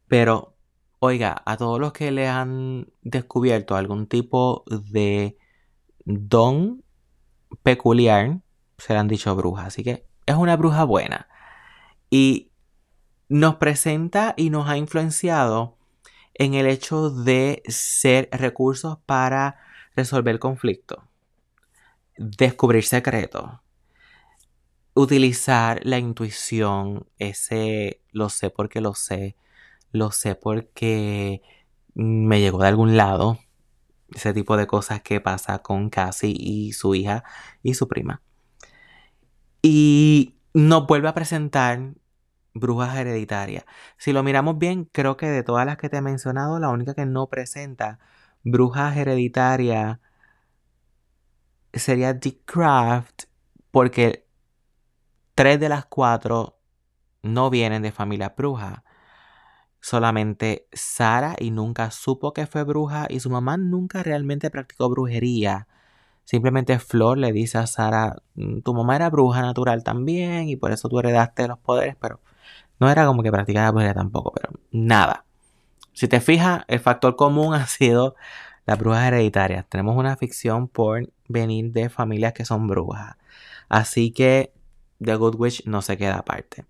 Pero, 0.06 0.54
oiga, 1.00 1.42
a 1.44 1.56
todos 1.56 1.80
los 1.80 1.92
que 1.92 2.12
le 2.12 2.28
han 2.28 2.92
descubierto 3.02 3.74
algún 3.74 4.06
tipo 4.06 4.62
de 4.68 5.36
don 6.04 6.84
peculiar, 7.64 8.38
se 8.76 8.92
le 8.92 9.00
han 9.00 9.08
dicho 9.08 9.34
bruja. 9.34 9.66
Así 9.66 9.82
que 9.82 10.06
es 10.24 10.36
una 10.36 10.56
bruja 10.56 10.84
buena. 10.84 11.26
Y 12.10 12.52
nos 13.28 13.56
presenta 13.56 14.34
y 14.36 14.50
nos 14.50 14.68
ha 14.68 14.76
influenciado 14.76 15.76
en 16.34 16.54
el 16.54 16.68
hecho 16.68 17.10
de 17.10 17.64
ser 17.66 18.28
recursos 18.30 18.98
para 19.06 19.56
resolver 19.96 20.38
conflictos, 20.38 21.02
descubrir 22.18 22.84
secretos, 22.84 23.50
utilizar 24.94 25.80
la 25.84 25.98
intuición, 25.98 27.06
ese 27.18 28.02
lo 28.12 28.28
sé 28.28 28.50
porque 28.50 28.80
lo 28.80 28.94
sé, 28.94 29.36
lo 29.92 30.10
sé 30.10 30.34
porque 30.34 31.42
me 31.94 32.40
llegó 32.40 32.58
de 32.58 32.68
algún 32.68 32.96
lado, 32.96 33.38
ese 34.14 34.32
tipo 34.32 34.56
de 34.56 34.66
cosas 34.66 35.02
que 35.02 35.20
pasa 35.20 35.60
con 35.60 35.90
Cassie 35.90 36.34
y 36.36 36.72
su 36.72 36.94
hija 36.94 37.24
y 37.62 37.74
su 37.74 37.88
prima. 37.88 38.22
Y 39.62 40.36
nos 40.54 40.86
vuelve 40.86 41.08
a 41.08 41.14
presentar 41.14 41.94
brujas 42.54 42.96
hereditarias. 42.96 43.64
Si 43.96 44.12
lo 44.12 44.22
miramos 44.22 44.58
bien, 44.58 44.84
creo 44.92 45.16
que 45.16 45.26
de 45.26 45.42
todas 45.42 45.66
las 45.66 45.76
que 45.76 45.88
te 45.88 45.98
he 45.98 46.02
mencionado, 46.02 46.58
la 46.58 46.70
única 46.70 46.94
que 46.94 47.06
no 47.06 47.28
presenta 47.28 47.98
brujas 48.42 48.96
hereditarias 48.96 49.98
sería 51.72 52.14
Dick 52.14 52.44
Craft, 52.44 53.24
porque 53.70 54.26
tres 55.34 55.60
de 55.60 55.68
las 55.68 55.86
cuatro 55.86 56.58
no 57.22 57.50
vienen 57.50 57.82
de 57.82 57.92
familia 57.92 58.34
bruja. 58.36 58.84
Solamente 59.80 60.66
Sara 60.72 61.36
y 61.38 61.50
nunca 61.50 61.90
supo 61.90 62.32
que 62.32 62.46
fue 62.46 62.64
bruja 62.64 63.06
y 63.08 63.20
su 63.20 63.30
mamá 63.30 63.56
nunca 63.56 64.02
realmente 64.02 64.50
practicó 64.50 64.88
brujería. 64.88 65.68
Simplemente 66.24 66.78
Flor 66.78 67.16
le 67.18 67.32
dice 67.32 67.58
a 67.58 67.66
Sara, 67.66 68.16
mm, 68.34 68.60
tu 68.60 68.74
mamá 68.74 68.96
era 68.96 69.10
bruja 69.10 69.40
natural 69.40 69.84
también 69.84 70.48
y 70.48 70.56
por 70.56 70.72
eso 70.72 70.88
tú 70.88 70.98
heredaste 70.98 71.48
los 71.48 71.58
poderes, 71.58 71.96
pero 72.00 72.20
no 72.80 72.90
era 72.90 73.06
como 73.06 73.22
que 73.22 73.30
practicaba 73.30 73.70
brujería 73.70 73.94
tampoco, 73.94 74.32
pero 74.32 74.50
nada. 74.72 75.24
Si 75.92 76.06
te 76.08 76.20
fijas, 76.20 76.64
el 76.68 76.80
factor 76.80 77.16
común 77.16 77.54
ha 77.54 77.66
sido 77.66 78.14
las 78.68 78.78
brujas 78.78 79.06
hereditarias. 79.06 79.66
Tenemos 79.66 79.96
una 79.96 80.18
ficción 80.18 80.68
por 80.68 81.10
venir 81.26 81.72
de 81.72 81.88
familias 81.88 82.34
que 82.34 82.44
son 82.44 82.66
brujas. 82.66 83.16
Así 83.70 84.10
que 84.10 84.52
The 85.02 85.14
Good 85.14 85.36
Witch 85.36 85.64
no 85.64 85.80
se 85.80 85.96
queda 85.96 86.18
aparte. 86.18 86.66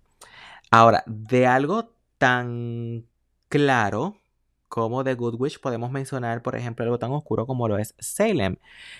Ahora, 0.71 1.03
de 1.07 1.45
algo 1.45 1.91
tan 2.17 3.05
claro 3.49 4.15
como 4.69 5.03
The 5.03 5.15
Good 5.15 5.41
Witch 5.41 5.59
podemos 5.59 5.91
mencionar, 5.91 6.41
por 6.41 6.55
ejemplo, 6.55 6.85
algo 6.85 6.99
tan 6.99 7.11
oscuro 7.11 7.45
como 7.45 7.67
lo 7.67 7.77
es 7.77 7.95
Salem. 7.99 8.55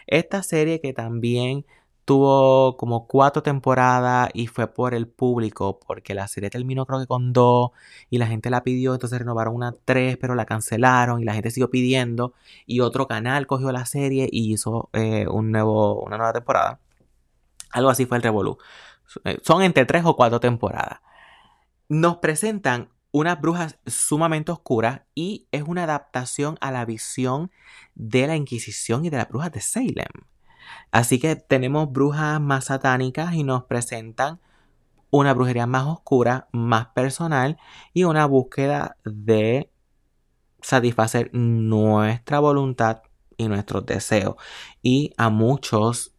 Esta 0.05 0.43
serie 0.43 0.81
que 0.81 0.91
también 0.91 1.65
tuvo 2.09 2.75
como 2.75 3.05
cuatro 3.05 3.43
temporadas 3.43 4.31
y 4.33 4.47
fue 4.47 4.65
por 4.65 4.95
el 4.95 5.07
público, 5.07 5.79
porque 5.79 6.15
la 6.15 6.27
serie 6.27 6.49
terminó 6.49 6.87
creo 6.87 6.99
que 7.01 7.05
con 7.05 7.33
dos 7.33 7.69
y 8.09 8.17
la 8.17 8.25
gente 8.25 8.49
la 8.49 8.63
pidió, 8.63 8.95
entonces 8.95 9.19
renovaron 9.19 9.53
una 9.53 9.75
tres, 9.85 10.17
pero 10.17 10.33
la 10.33 10.45
cancelaron 10.47 11.21
y 11.21 11.23
la 11.23 11.35
gente 11.35 11.51
siguió 11.51 11.69
pidiendo 11.69 12.33
y 12.65 12.79
otro 12.79 13.07
canal 13.07 13.45
cogió 13.45 13.71
la 13.71 13.85
serie 13.85 14.27
y 14.31 14.51
hizo 14.51 14.89
eh, 14.93 15.27
un 15.27 15.51
nuevo, 15.51 16.01
una 16.01 16.17
nueva 16.17 16.33
temporada. 16.33 16.79
Algo 17.69 17.91
así 17.91 18.07
fue 18.07 18.17
el 18.17 18.23
Revolu. 18.23 18.57
Eh, 19.25 19.37
son 19.43 19.61
entre 19.61 19.85
tres 19.85 20.03
o 20.03 20.15
cuatro 20.15 20.39
temporadas. 20.39 21.01
Nos 21.89 22.17
presentan 22.17 22.89
unas 23.11 23.39
brujas 23.39 23.77
sumamente 23.85 24.51
oscuras 24.51 25.01
y 25.13 25.47
es 25.51 25.61
una 25.61 25.83
adaptación 25.83 26.57
a 26.59 26.71
la 26.71 26.85
visión 26.85 27.51
de 27.93 28.25
la 28.25 28.35
Inquisición 28.35 29.05
y 29.05 29.11
de 29.11 29.17
las 29.17 29.29
brujas 29.29 29.51
de 29.51 29.61
Salem. 29.61 30.07
Así 30.91 31.19
que 31.19 31.35
tenemos 31.35 31.91
brujas 31.91 32.39
más 32.41 32.65
satánicas 32.65 33.33
y 33.33 33.43
nos 33.43 33.65
presentan 33.65 34.39
una 35.11 35.33
brujería 35.33 35.65
más 35.65 35.85
oscura, 35.87 36.47
más 36.51 36.87
personal 36.87 37.57
y 37.93 38.03
una 38.03 38.25
búsqueda 38.25 38.97
de 39.05 39.71
satisfacer 40.61 41.29
nuestra 41.33 42.39
voluntad 42.39 43.01
y 43.37 43.47
nuestros 43.47 43.85
deseos. 43.85 44.35
Y 44.81 45.13
a 45.17 45.29
muchos 45.29 46.13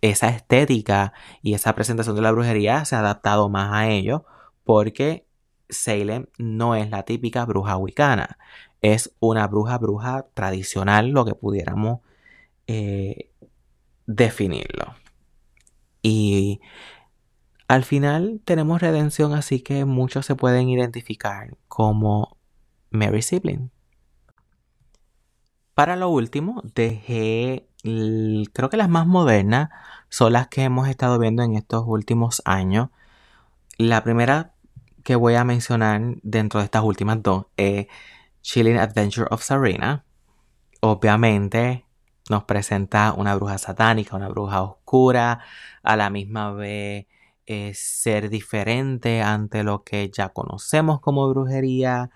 esa 0.00 0.28
estética 0.28 1.14
y 1.42 1.54
esa 1.54 1.74
presentación 1.74 2.16
de 2.16 2.22
la 2.22 2.32
brujería 2.32 2.84
se 2.84 2.96
ha 2.96 2.98
adaptado 2.98 3.48
más 3.48 3.72
a 3.72 3.88
ello 3.88 4.26
porque 4.64 5.26
Salem 5.70 6.26
no 6.38 6.74
es 6.74 6.90
la 6.90 7.04
típica 7.04 7.44
bruja 7.46 7.76
wicana. 7.76 8.38
Es 8.82 9.14
una 9.18 9.46
bruja 9.46 9.78
bruja 9.78 10.26
tradicional, 10.34 11.08
lo 11.10 11.24
que 11.24 11.34
pudiéramos 11.34 12.00
eh, 12.66 13.30
definirlo. 14.06 14.94
Y 16.02 16.60
al 17.68 17.84
final 17.84 18.40
tenemos 18.44 18.80
redención, 18.80 19.32
así 19.32 19.60
que 19.60 19.84
muchos 19.84 20.26
se 20.26 20.36
pueden 20.36 20.68
identificar 20.68 21.56
como 21.68 22.36
Mary 22.90 23.22
Sibling. 23.22 23.70
Para 25.74 25.96
lo 25.96 26.08
último, 26.08 26.62
dejé, 26.74 27.66
creo 28.52 28.70
que 28.70 28.76
las 28.76 28.88
más 28.88 29.06
modernas 29.06 29.70
son 30.08 30.34
las 30.34 30.48
que 30.48 30.62
hemos 30.62 30.88
estado 30.88 31.18
viendo 31.18 31.42
en 31.42 31.56
estos 31.56 31.84
últimos 31.86 32.42
años. 32.44 32.90
La 33.78 34.04
primera 34.04 34.54
que 35.02 35.16
voy 35.16 35.34
a 35.34 35.44
mencionar 35.44 36.00
dentro 36.22 36.60
de 36.60 36.66
estas 36.66 36.82
últimas 36.84 37.22
dos 37.22 37.46
es 37.56 37.86
Chilling 38.42 38.78
Adventure 38.78 39.26
of 39.30 39.42
Serena. 39.42 40.04
Obviamente 40.80 41.84
nos 42.30 42.44
presenta 42.44 43.12
una 43.12 43.34
bruja 43.34 43.58
satánica, 43.58 44.16
una 44.16 44.28
bruja 44.28 44.62
oscura, 44.62 45.40
a 45.82 45.96
la 45.96 46.10
misma 46.10 46.52
vez 46.52 47.06
ser 47.74 48.30
diferente 48.30 49.22
ante 49.22 49.62
lo 49.62 49.84
que 49.84 50.10
ya 50.10 50.30
conocemos 50.30 51.00
como 51.00 51.28
brujería. 51.28 52.10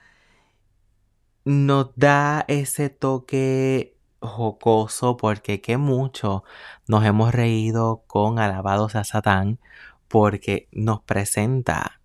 Nos 1.44 1.90
da 1.96 2.44
ese 2.48 2.90
toque 2.90 3.98
jocoso 4.20 5.16
porque 5.16 5.60
que 5.60 5.76
mucho 5.76 6.44
nos 6.86 7.04
hemos 7.04 7.32
reído 7.34 8.04
con 8.06 8.38
Alabados 8.38 8.96
a 8.96 9.04
Satán 9.04 9.60
porque 10.08 10.68
nos 10.72 11.02
presenta 11.02 12.00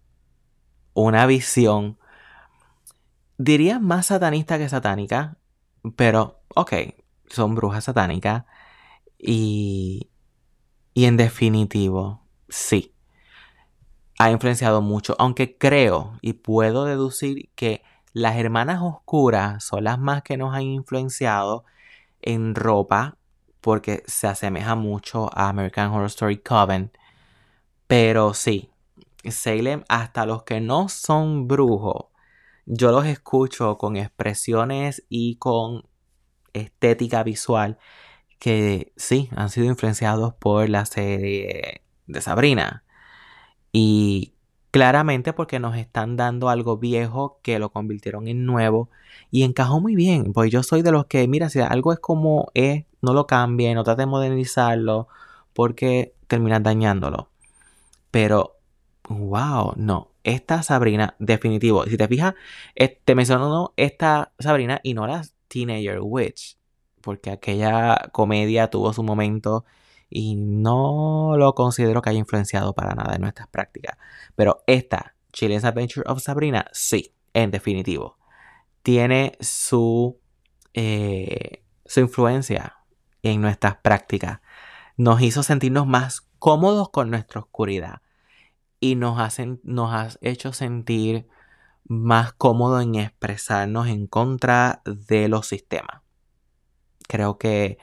una 0.93 1.25
visión, 1.25 1.97
diría 3.37 3.79
más 3.79 4.07
satanista 4.07 4.57
que 4.57 4.69
satánica, 4.69 5.37
pero 5.95 6.41
ok, 6.55 6.73
son 7.35 7.55
brujas 7.55 7.85
satánicas 7.85 8.45
y, 9.17 10.09
y 10.93 11.05
en 11.05 11.17
definitivo, 11.17 12.21
sí, 12.49 12.93
ha 14.19 14.31
influenciado 14.31 14.81
mucho, 14.81 15.15
aunque 15.19 15.57
creo 15.57 16.17
y 16.21 16.33
puedo 16.33 16.85
deducir 16.85 17.49
que 17.55 17.83
las 18.13 18.35
hermanas 18.37 18.79
oscuras 18.81 19.63
son 19.63 19.85
las 19.85 19.99
más 19.99 20.23
que 20.23 20.37
nos 20.37 20.53
han 20.53 20.63
influenciado 20.63 21.65
en 22.21 22.55
ropa 22.55 23.17
porque 23.59 24.03
se 24.07 24.27
asemeja 24.27 24.75
mucho 24.75 25.29
a 25.33 25.49
American 25.49 25.91
Horror 25.91 26.07
Story 26.07 26.37
Coven. 26.37 26.91
Pero 27.87 28.33
sí, 28.33 28.69
Salem, 29.29 29.83
hasta 29.87 30.25
los 30.25 30.43
que 30.43 30.59
no 30.61 30.89
son 30.89 31.47
brujos, 31.47 32.07
yo 32.65 32.91
los 32.91 33.05
escucho 33.05 33.77
con 33.77 33.95
expresiones 33.95 35.05
y 35.09 35.35
con 35.35 35.85
estética 36.53 37.23
visual 37.23 37.77
que 38.39 38.91
sí 38.97 39.29
han 39.35 39.49
sido 39.49 39.67
influenciados 39.67 40.33
por 40.33 40.69
la 40.69 40.85
serie 40.85 41.81
de 42.07 42.21
Sabrina. 42.21 42.83
Y 43.71 44.33
claramente 44.71 45.33
porque 45.33 45.59
nos 45.59 45.77
están 45.77 46.17
dando 46.17 46.49
algo 46.49 46.77
viejo 46.77 47.39
que 47.43 47.59
lo 47.59 47.71
convirtieron 47.71 48.27
en 48.27 48.45
nuevo 48.45 48.89
y 49.31 49.43
encajó 49.43 49.79
muy 49.79 49.95
bien. 49.95 50.33
Pues 50.33 50.51
yo 50.51 50.63
soy 50.63 50.81
de 50.81 50.91
los 50.91 51.05
que, 51.05 51.27
mira, 51.27 51.49
si 51.49 51.59
algo 51.59 51.93
es 51.93 51.99
como 51.99 52.51
es, 52.53 52.85
no 53.01 53.13
lo 53.13 53.27
cambie, 53.27 53.73
no 53.75 53.83
trate 53.83 54.01
de 54.01 54.05
modernizarlo 54.07 55.07
porque 55.53 56.15
terminas 56.27 56.63
dañándolo. 56.63 57.29
Pero, 58.11 58.57
wow, 59.09 59.73
no. 59.75 60.09
Esta 60.23 60.63
Sabrina, 60.63 61.15
definitivo. 61.19 61.85
Si 61.85 61.97
te 61.97 62.07
fijas, 62.07 62.33
te 63.05 63.15
menciono 63.15 63.73
esta 63.77 64.33
Sabrina 64.39 64.79
y 64.83 64.93
no 64.93 65.05
la 65.05 65.23
Teenager 65.53 65.99
Witch. 66.01 66.57
Porque 67.01 67.29
aquella 67.29 68.09
comedia 68.11 68.69
tuvo 68.69 68.91
su 68.93 69.03
momento 69.03 69.65
y 70.09 70.35
no 70.35 71.35
lo 71.37 71.53
considero 71.53 72.01
que 72.01 72.09
haya 72.09 72.19
influenciado 72.19 72.73
para 72.73 72.95
nada 72.95 73.15
en 73.15 73.21
nuestras 73.21 73.47
prácticas. 73.49 73.97
Pero 74.35 74.63
esta, 74.67 75.15
Children's 75.31 75.65
Adventure 75.65 76.09
of 76.09 76.21
Sabrina, 76.21 76.65
sí, 76.71 77.13
en 77.33 77.51
definitivo. 77.51 78.17
Tiene 78.81 79.37
su, 79.39 80.19
eh, 80.73 81.63
su 81.85 81.99
influencia 81.99 82.77
en 83.21 83.41
nuestras 83.41 83.75
prácticas. 83.77 84.39
Nos 84.97 85.21
hizo 85.21 85.43
sentirnos 85.43 85.87
más 85.87 86.21
cómodos 86.39 86.89
con 86.89 87.09
nuestra 87.09 87.41
oscuridad 87.41 88.01
y 88.79 88.95
nos, 88.95 89.19
hacen, 89.19 89.61
nos 89.63 89.93
ha 89.93 90.09
hecho 90.21 90.53
sentir 90.53 91.27
más 91.85 92.33
cómodos 92.33 92.83
en 92.83 92.95
expresarnos 92.95 93.87
en 93.87 94.07
contra 94.07 94.81
de 94.85 95.27
los 95.27 95.47
sistemas. 95.47 96.01
Creo 97.07 97.37
que 97.37 97.77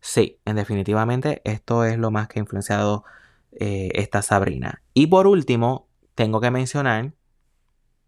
sí, 0.00 0.38
en 0.44 0.56
definitivamente 0.56 1.40
esto 1.44 1.84
es 1.84 1.98
lo 1.98 2.10
más 2.10 2.28
que 2.28 2.38
ha 2.38 2.42
influenciado 2.42 3.04
eh, 3.52 3.90
esta 3.94 4.22
Sabrina. 4.22 4.82
Y 4.94 5.06
por 5.06 5.26
último, 5.26 5.88
tengo 6.14 6.40
que 6.40 6.50
mencionar 6.50 7.14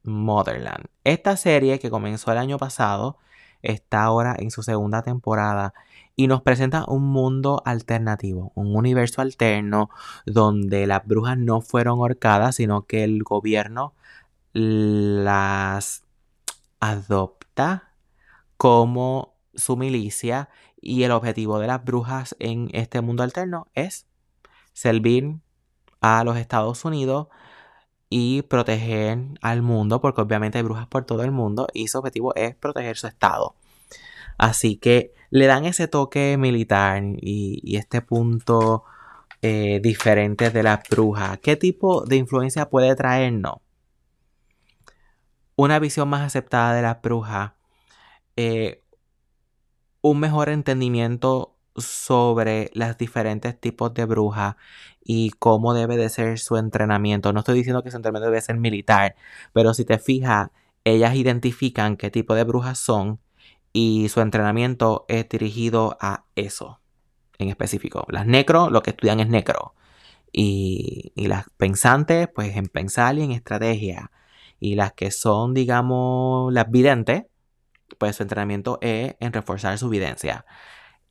Motherland. 0.03 0.87
Esta 1.05 1.37
serie 1.37 1.79
que 1.79 1.91
comenzó 1.91 2.33
el 2.33 2.39
año 2.39 2.59
pasado 2.59 3.19
está 3.63 4.05
ahora 4.05 4.37
en 4.39 4.51
su 4.51 4.63
segunda 4.63 5.03
temporada 5.03 5.75
y 6.15 6.29
nos 6.29 6.43
presenta 6.43 6.85
un 6.87 7.05
mundo 7.05 7.63
alternativo, 7.65 8.53
un 8.55 8.75
universo 8.75 9.23
alterno 9.23 9.91
donde 10.25 10.87
las 10.87 11.07
brujas 11.07 11.37
no 11.37 11.61
fueron 11.61 11.99
ahorcadas, 11.99 12.57
sino 12.57 12.87
que 12.87 13.05
el 13.05 13.23
gobierno 13.23 13.95
las 14.59 16.03
adopta 16.81 17.93
como 18.57 19.35
su 19.55 19.77
milicia 19.77 20.49
y 20.81 21.03
el 21.03 21.11
objetivo 21.11 21.59
de 21.59 21.67
las 21.67 21.85
brujas 21.85 22.35
en 22.39 22.71
este 22.73 23.03
mundo 23.03 23.23
alterno 23.23 23.67
es 23.75 24.07
servir 24.73 25.41
a 26.01 26.25
los 26.25 26.39
Estados 26.39 26.87
Unidos 26.87 27.29
y 28.09 28.43
proteger 28.43 29.19
al 29.43 29.61
mundo, 29.61 30.01
porque 30.01 30.23
obviamente 30.23 30.57
hay 30.57 30.65
brujas 30.65 30.87
por 30.87 31.05
todo 31.05 31.23
el 31.23 31.33
mundo 31.33 31.67
y 31.75 31.89
su 31.89 31.99
objetivo 31.99 32.35
es 32.35 32.55
proteger 32.55 32.97
su 32.97 33.09
estado. 33.09 33.57
Así 34.39 34.77
que 34.77 35.13
le 35.29 35.45
dan 35.45 35.67
ese 35.67 35.87
toque 35.87 36.39
militar 36.39 37.03
y, 37.21 37.77
este 37.77 38.01
punto 38.01 38.85
eh, 39.43 39.81
diferente 39.83 40.49
de 40.49 40.63
la 40.63 40.83
bruja. 40.89 41.37
¿Qué 41.37 41.57
tipo 41.57 42.07
de 42.07 42.17
influencia 42.17 42.71
puede 42.71 42.95
traernos? 42.97 43.66
Una 45.57 45.79
visión 45.79 46.09
más 46.09 46.23
aceptada 46.23 46.75
de 46.75 46.83
la 46.83 46.95
bruja. 47.03 47.57
Eh, 48.37 48.83
un 50.03 50.21
mejor 50.21 50.49
entendimiento 50.49 51.57
sobre 51.77 52.71
los 52.75 52.97
diferentes 52.97 53.59
tipos 53.61 53.93
de 53.95 54.05
bruja 54.05 54.57
y 55.03 55.31
cómo 55.39 55.75
debe 55.75 55.97
de 55.97 56.09
ser 56.09 56.39
su 56.39 56.57
entrenamiento. 56.57 57.33
No 57.33 57.41
estoy 57.41 57.57
diciendo 57.57 57.83
que 57.83 57.91
su 57.91 57.97
entrenamiento 57.97 58.31
debe 58.31 58.41
ser 58.41 58.57
militar, 58.57 59.17
pero 59.53 59.75
si 59.75 59.85
te 59.85 59.99
fijas, 59.99 60.51
ellas 60.85 61.17
identifican 61.17 61.97
qué 61.97 62.11
tipo 62.11 62.35
de 62.35 62.45
brujas 62.45 62.79
son 62.79 63.21
y 63.73 64.09
su 64.09 64.21
entrenamiento 64.21 65.05
es 65.09 65.29
dirigido 65.29 65.99
a 66.01 66.25
eso 66.35 66.81
en 67.39 67.49
específico. 67.49 68.07
Las 68.09 68.27
necro, 68.27 68.71
lo 68.71 68.83
que 68.83 68.91
estudian 68.91 69.21
es 69.21 69.29
necro. 69.29 69.75
Y, 70.33 71.13
las 71.17 71.47
pensantes, 71.57 72.29
pues 72.35 72.57
en 72.57 72.67
pensar 72.67 73.17
y 73.19 73.23
en 73.23 73.33
estrategia. 73.33 74.11
Y 74.61 74.75
las 74.75 74.93
que 74.93 75.11
son, 75.11 75.55
digamos, 75.55 76.53
las 76.53 76.71
videntes, 76.71 77.25
pues 77.99 78.17
su 78.17 78.23
entrenamiento 78.23 78.79
es 78.83 79.17
en 79.21 79.33
reforzar 79.33 79.79
su 79.79 79.89
videncia. 79.89 80.45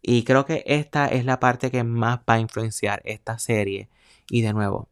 Y 0.01 0.23
creo 0.23 0.45
que 0.45 0.63
esta 0.67 1.07
es 1.07 1.25
la 1.25 1.39
parte 1.39 1.71
que 1.71 1.83
más 1.83 2.19
va 2.19 2.35
a 2.35 2.39
influenciar 2.39 3.01
esta 3.05 3.39
serie. 3.39 3.89
Y 4.29 4.41
de 4.41 4.53
nuevo, 4.53 4.89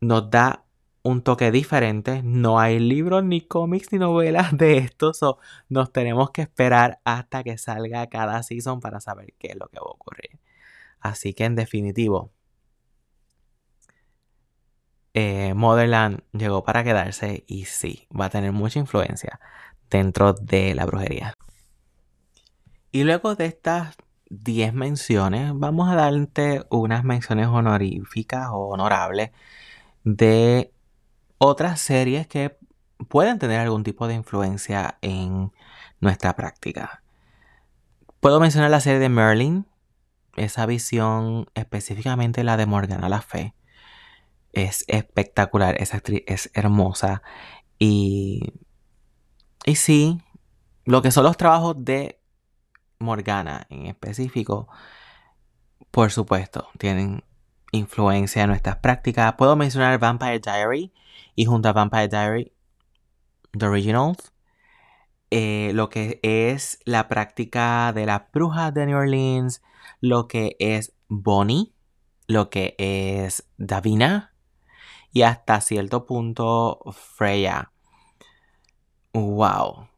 nos 0.00 0.30
da 0.30 0.64
un 1.02 1.22
toque 1.22 1.50
diferente. 1.50 2.22
No 2.24 2.58
hay 2.58 2.78
libros, 2.78 3.24
ni 3.24 3.40
cómics, 3.40 3.92
ni 3.92 3.98
novelas 3.98 4.56
de 4.56 4.78
esto. 4.78 5.14
So, 5.14 5.38
nos 5.68 5.92
tenemos 5.92 6.30
que 6.30 6.42
esperar 6.42 7.00
hasta 7.04 7.42
que 7.44 7.58
salga 7.58 8.06
cada 8.08 8.42
season 8.42 8.80
para 8.80 9.00
saber 9.00 9.34
qué 9.38 9.48
es 9.48 9.56
lo 9.56 9.68
que 9.68 9.78
va 9.78 9.86
a 9.86 9.92
ocurrir. 9.92 10.38
Así 11.00 11.34
que 11.34 11.44
en 11.44 11.54
definitivo, 11.54 12.32
eh, 15.18 15.54
Motherland 15.54 16.20
llegó 16.32 16.62
para 16.62 16.84
quedarse 16.84 17.42
y 17.46 17.64
sí, 17.64 18.06
va 18.08 18.26
a 18.26 18.30
tener 18.30 18.52
mucha 18.52 18.78
influencia 18.78 19.40
dentro 19.88 20.34
de 20.34 20.74
la 20.74 20.84
brujería. 20.84 21.32
Y 22.92 23.02
luego 23.04 23.34
de 23.34 23.46
estas 23.46 23.96
10 24.28 24.74
menciones, 24.74 25.52
vamos 25.54 25.88
a 25.88 25.94
darte 25.94 26.66
unas 26.68 27.02
menciones 27.02 27.46
honoríficas 27.46 28.48
o 28.50 28.68
honorables 28.68 29.30
de 30.04 30.74
otras 31.38 31.80
series 31.80 32.26
que 32.26 32.58
pueden 33.08 33.38
tener 33.38 33.60
algún 33.60 33.84
tipo 33.84 34.08
de 34.08 34.16
influencia 34.16 34.98
en 35.00 35.50
nuestra 35.98 36.36
práctica. 36.36 37.02
Puedo 38.20 38.38
mencionar 38.38 38.70
la 38.70 38.80
serie 38.80 38.98
de 38.98 39.08
Merlin, 39.08 39.66
esa 40.36 40.66
visión, 40.66 41.46
específicamente 41.54 42.44
la 42.44 42.58
de 42.58 42.66
Morgana 42.66 43.08
La 43.08 43.22
Fe. 43.22 43.54
Es 44.56 44.86
espectacular, 44.88 45.76
esa 45.82 45.98
actriz 45.98 46.22
es 46.26 46.50
hermosa. 46.54 47.22
Y, 47.78 48.54
y 49.66 49.76
sí, 49.76 50.22
lo 50.86 51.02
que 51.02 51.10
son 51.10 51.24
los 51.24 51.36
trabajos 51.36 51.76
de 51.78 52.18
Morgana 52.98 53.66
en 53.68 53.84
específico, 53.84 54.66
por 55.90 56.10
supuesto, 56.10 56.70
tienen 56.78 57.22
influencia 57.70 58.44
en 58.44 58.48
nuestras 58.48 58.76
prácticas. 58.76 59.34
Puedo 59.34 59.56
mencionar 59.56 59.98
Vampire 59.98 60.40
Diary 60.40 60.90
y 61.34 61.44
junto 61.44 61.68
a 61.68 61.74
Vampire 61.74 62.08
Diary, 62.08 62.50
The 63.52 63.66
Originals, 63.66 64.32
eh, 65.30 65.72
lo 65.74 65.90
que 65.90 66.18
es 66.22 66.78
la 66.86 67.08
práctica 67.08 67.92
de 67.92 68.06
las 68.06 68.22
brujas 68.32 68.72
de 68.72 68.86
New 68.86 68.96
Orleans, 68.96 69.62
lo 70.00 70.28
que 70.28 70.56
es 70.60 70.94
Bonnie, 71.08 71.74
lo 72.26 72.48
que 72.48 72.74
es 72.78 73.46
Davina 73.58 74.32
y 75.16 75.22
hasta 75.22 75.62
cierto 75.62 76.04
punto 76.04 76.78
Freya. 76.92 77.72
¡Wow! 79.14 79.88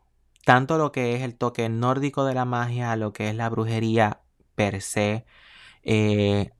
Tanto 0.44 0.78
lo 0.78 0.92
que 0.92 1.16
es 1.16 1.22
el 1.22 1.36
toque 1.36 1.68
nórdico 1.68 2.24
de 2.24 2.34
la 2.34 2.44
magia, 2.44 2.94
lo 2.94 3.12
que 3.12 3.28
es 3.28 3.34
la 3.34 3.48
brujería 3.48 4.20
per 4.54 4.80
se, 4.80 5.26
eh, 5.82 6.52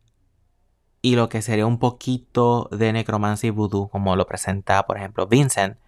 y 1.03 1.15
lo 1.15 1.29
que 1.29 1.41
sería 1.41 1.67
un 1.67 1.79
poquito 1.79 2.69
de 2.73 2.93
necromancia 2.93 3.47
y 3.47 3.51
voodoo, 3.51 3.91
como 3.91 4.17
lo 4.17 4.27
presenta, 4.27 4.85
por 4.87 4.97
ejemplo, 4.97 5.29
Vincent. 5.29 5.79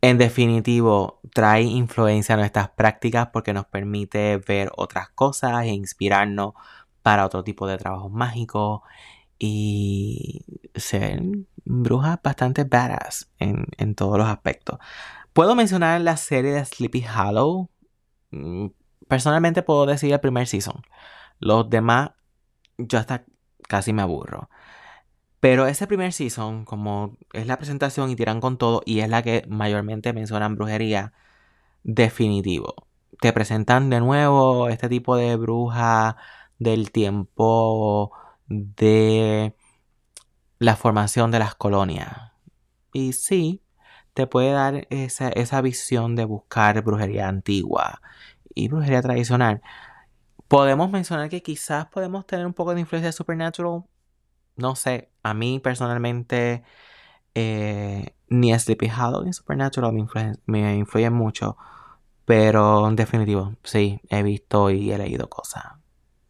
En 0.00 0.16
definitivo, 0.18 1.20
trae 1.32 1.62
influencia 1.62 2.36
a 2.36 2.38
nuestras 2.38 2.68
prácticas 2.70 3.30
porque 3.32 3.52
nos 3.52 3.66
permite 3.66 4.36
ver 4.36 4.70
otras 4.76 5.08
cosas 5.08 5.64
e 5.64 5.70
inspirarnos 5.70 6.54
para 7.02 7.26
otro 7.26 7.42
tipo 7.42 7.66
de 7.66 7.78
trabajos 7.78 8.12
mágicos 8.12 8.82
y 9.38 10.44
ser 10.74 11.22
brujas 11.64 12.18
bastante 12.22 12.64
badass 12.64 13.28
en, 13.38 13.66
en 13.78 13.94
todos 13.94 14.18
los 14.18 14.28
aspectos. 14.28 14.78
Puedo 15.32 15.54
mencionar 15.54 16.00
la 16.00 16.16
serie 16.16 16.52
de 16.52 16.64
Sleepy 16.64 17.04
Hollow. 17.06 17.68
Mm, 18.30 18.68
personalmente 19.08 19.62
puedo 19.62 19.86
decir 19.86 20.12
el 20.12 20.20
primer 20.20 20.46
season. 20.46 20.82
Los 21.40 21.68
demás, 21.68 22.12
yo 22.78 22.98
hasta 22.98 23.24
casi 23.68 23.92
me 23.92 24.02
aburro. 24.02 24.48
Pero 25.40 25.66
ese 25.66 25.86
primer 25.86 26.12
season, 26.12 26.64
como 26.64 27.16
es 27.32 27.46
la 27.46 27.58
presentación 27.58 28.10
y 28.10 28.16
tiran 28.16 28.40
con 28.40 28.56
todo, 28.58 28.82
y 28.86 29.00
es 29.00 29.08
la 29.08 29.22
que 29.22 29.44
mayormente 29.48 30.12
mencionan 30.12 30.56
brujería, 30.56 31.12
definitivo. 31.82 32.86
Te 33.20 33.32
presentan 33.32 33.90
de 33.90 34.00
nuevo 34.00 34.68
este 34.68 34.88
tipo 34.88 35.16
de 35.16 35.36
bruja 35.36 36.16
del 36.58 36.92
tiempo 36.92 38.12
de 38.48 39.54
la 40.58 40.76
formación 40.76 41.30
de 41.30 41.38
las 41.38 41.54
colonias. 41.54 42.32
Y 42.92 43.12
sí, 43.12 43.62
te 44.14 44.26
puede 44.26 44.52
dar 44.52 44.86
esa, 44.90 45.28
esa 45.28 45.60
visión 45.60 46.16
de 46.16 46.24
buscar 46.24 46.82
brujería 46.82 47.28
antigua 47.28 48.00
y 48.54 48.68
brujería 48.68 49.02
tradicional. 49.02 49.62
Podemos 50.48 50.90
mencionar 50.90 51.28
que 51.28 51.42
quizás 51.42 51.86
podemos 51.86 52.26
tener 52.26 52.46
un 52.46 52.54
poco 52.54 52.74
de 52.74 52.80
influencia 52.80 53.08
de 53.08 53.12
Supernatural. 53.12 53.84
No 54.56 54.76
sé, 54.76 55.10
a 55.22 55.34
mí 55.34 55.58
personalmente 55.58 56.62
eh, 57.34 58.14
ni 58.28 58.56
Sleepy 58.58 58.88
Hollow 58.90 59.24
ni 59.24 59.32
Supernatural 59.32 59.92
me, 60.46 60.76
influyen 60.76 61.12
mucho. 61.12 61.56
Pero 62.24 62.88
en 62.88 62.96
definitivo, 62.96 63.54
sí, 63.64 64.00
he 64.08 64.22
visto 64.22 64.70
y 64.70 64.90
he 64.92 64.98
leído 64.98 65.28
cosas. 65.28 65.64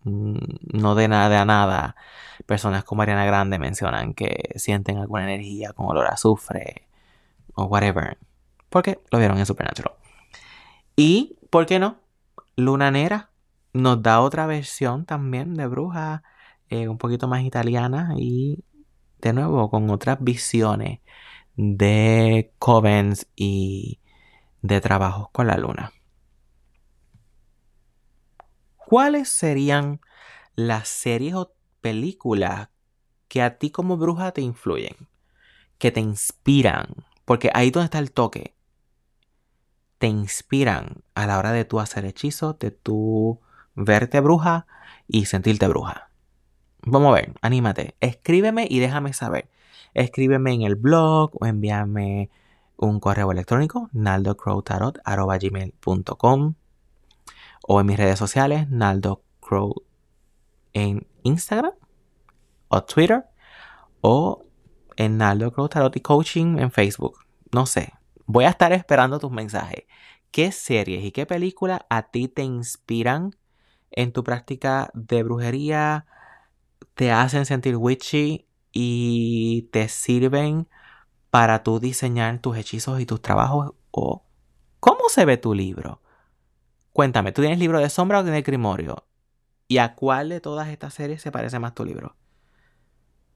Mm, 0.05 0.37
no 0.73 0.95
de 0.95 1.09
nada 1.09 1.43
a 1.43 1.45
nada. 1.45 1.97
Personas 2.47 2.85
como 2.85 3.03
Ariana 3.03 3.25
Grande 3.25 3.59
mencionan 3.59 4.15
que 4.15 4.53
sienten 4.57 4.99
alguna 4.99 5.25
energía 5.25 5.73
con 5.73 5.87
olor 5.87 6.07
a 6.07 6.11
azufre 6.11 6.89
o 7.55 7.65
whatever. 7.65 8.19
Porque 8.71 9.01
lo 9.11 9.19
vieron 9.19 9.39
en 9.39 9.47
Supernatural. 9.47 9.95
Y, 10.97 11.39
¿por 11.51 11.67
qué 11.67 11.79
no? 11.79 11.99
Luna 12.57 12.91
Nera 12.91 13.31
nos 13.73 14.03
da 14.03 14.21
otra 14.21 14.47
versión 14.47 15.05
también 15.07 15.55
de 15.55 15.67
bruja, 15.67 16.23
eh, 16.71 16.89
un 16.89 16.99
poquito 16.99 17.29
más 17.29 17.43
italiana 17.43 18.15
y 18.17 18.65
de 19.21 19.33
nuevo 19.33 19.71
con 19.71 19.91
otras 19.91 20.19
visiones 20.21 21.01
de 21.57 22.53
covens 22.59 23.27
y 23.37 24.01
de 24.63 24.81
trabajos 24.81 25.31
con 25.33 25.47
la 25.49 25.57
luna. 25.57 25.93
¿Cuáles 28.87 29.29
serían 29.29 30.01
las 30.57 30.89
series 30.89 31.35
o 31.35 31.53
películas 31.81 32.69
que 33.29 33.43
a 33.43 33.59
ti 33.59 33.71
como 33.71 33.97
bruja 33.97 34.33
te 34.33 34.43
influyen? 34.43 35.09
Que 35.79 35.91
te 35.91 36.01
inspiran. 36.01 37.07
Porque 37.25 37.51
ahí 37.55 37.71
donde 37.71 37.87
está 37.87 37.99
el 37.99 38.13
toque. 38.13 38.55
Te 39.99 40.09
inspiran 40.09 41.03
a 41.15 41.27
la 41.27 41.39
hora 41.39 41.53
de 41.53 41.65
tú 41.65 41.81
hacer 41.81 42.05
hechizos, 42.05 42.59
de 42.59 42.71
tú 42.71 43.41
verte 43.75 44.21
bruja 44.21 44.67
y 45.09 45.25
sentirte 45.25 45.67
bruja. 45.67 46.11
Vamos 46.83 47.13
a 47.13 47.15
ver, 47.15 47.33
anímate. 47.41 47.97
Escríbeme 48.01 48.67
y 48.69 48.81
déjame 48.81 49.15
saber. 49.15 49.49
Escríbeme 49.95 50.53
en 50.53 50.61
el 50.63 50.77
blog 50.77 51.31
o 51.41 51.47
envíame 51.47 52.29
un 52.77 53.01
correo 53.01 53.33
electrónico 53.33 53.89
naldocrowtarot.com 53.93 56.55
o 57.67 57.81
en 57.81 57.87
mis 57.87 57.97
redes 57.97 58.19
sociales 58.19 58.69
naldocrow 58.69 59.75
en 60.73 61.07
Instagram 61.23 61.73
o 62.69 62.83
Twitter 62.85 63.25
o 64.01 64.45
en 64.97 65.17
Naldo 65.17 65.51
Tarot 65.69 65.97
y 65.97 66.01
Coaching 66.01 66.59
en 66.59 66.71
Facebook. 66.71 67.19
No 67.53 67.67
sé. 67.67 67.95
Voy 68.27 68.45
a 68.45 68.51
estar 68.51 68.73
esperando 68.73 69.19
tus 69.19 69.31
mensajes. 69.31 69.85
¿Qué 70.31 70.53
series 70.53 71.05
y 71.05 71.13
qué 71.13 71.27
películas 71.27 71.81
a 71.89 72.11
ti 72.11 72.29
te 72.29 72.43
inspiran 72.43 73.37
en 73.91 74.13
tu 74.13 74.25
práctica 74.25 74.91
de 74.95 75.23
brujería? 75.23 76.07
¿Te 76.95 77.13
hacen 77.13 77.47
sentir 77.47 77.77
witchy 77.77 78.47
y 78.73 79.69
te 79.73 79.89
sirven 79.89 80.69
para 81.31 81.63
tú 81.63 81.81
diseñar 81.81 82.41
tus 82.41 82.57
hechizos 82.57 83.01
y 83.01 83.07
tus 83.07 83.23
trabajos? 83.23 83.73
¿O 83.91 84.25
cómo 84.81 85.09
se 85.09 85.25
ve 85.25 85.37
tu 85.37 85.55
libro? 85.55 86.01
Cuéntame, 86.95 87.33
¿tú 87.33 87.43
tienes 87.43 87.59
libro 87.59 87.81
de 87.81 87.91
sombra 87.91 88.21
o 88.21 88.23
tienes 88.23 88.45
grimorio? 88.45 89.05
¿Y 89.67 89.79
a 89.79 89.97
cuál 89.97 90.29
de 90.29 90.41
todas 90.41 90.69
estas 90.69 90.95
series 90.95 91.21
se 91.21 91.33
parece 91.33 91.59
más 91.59 91.75
tu 91.75 91.85
libro? 91.85 92.15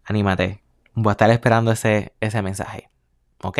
Anímate. 0.04 0.62
Voy 0.94 1.10
a 1.10 1.14
estar 1.14 1.28
esperando 1.28 1.72
ese, 1.72 2.14
ese 2.20 2.40
mensaje. 2.40 2.88
¿Ok? 3.42 3.58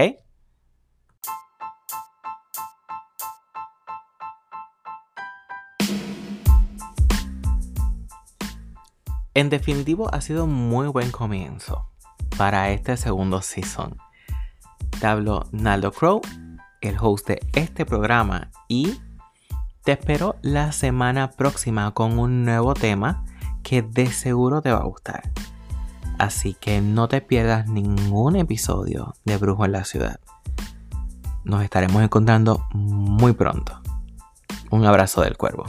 En 9.35 9.51
definitivo, 9.51 10.15
ha 10.15 10.21
sido 10.21 10.47
muy 10.47 10.87
buen 10.87 11.11
comienzo 11.11 11.91
para 12.37 12.71
este 12.71 12.97
segundo 12.97 13.43
season. 13.43 13.99
Te 15.01 15.09
hablo 15.09 15.49
Naldo 15.51 15.91
Crow, 15.91 16.21
el 16.83 16.97
host 17.01 17.27
de 17.27 17.41
este 17.53 17.85
programa, 17.85 18.53
y 18.69 19.01
te 19.89 19.93
espero 19.93 20.37
la 20.43 20.71
semana 20.73 21.31
próxima 21.31 21.93
con 21.93 22.19
un 22.19 22.45
nuevo 22.45 22.75
tema 22.75 23.25
que 23.63 23.81
de 23.81 24.09
seguro 24.09 24.61
te 24.61 24.71
va 24.71 24.81
a 24.81 24.85
gustar. 24.85 25.33
Así 26.19 26.53
que 26.53 26.83
no 26.83 27.09
te 27.09 27.23
pierdas 27.23 27.71
ningún 27.71 28.37
episodio 28.37 29.15
de 29.25 29.39
Brujo 29.39 29.65
en 29.65 29.73
la 29.73 29.87
Ciudad. 29.87 30.21
Nos 31.43 31.63
estaremos 31.65 32.03
encontrando 32.03 32.67
muy 32.75 33.33
pronto. 33.33 33.81
Un 34.71 34.85
abrazo 34.85 35.23
del 35.23 35.39
cuervo. 35.39 35.65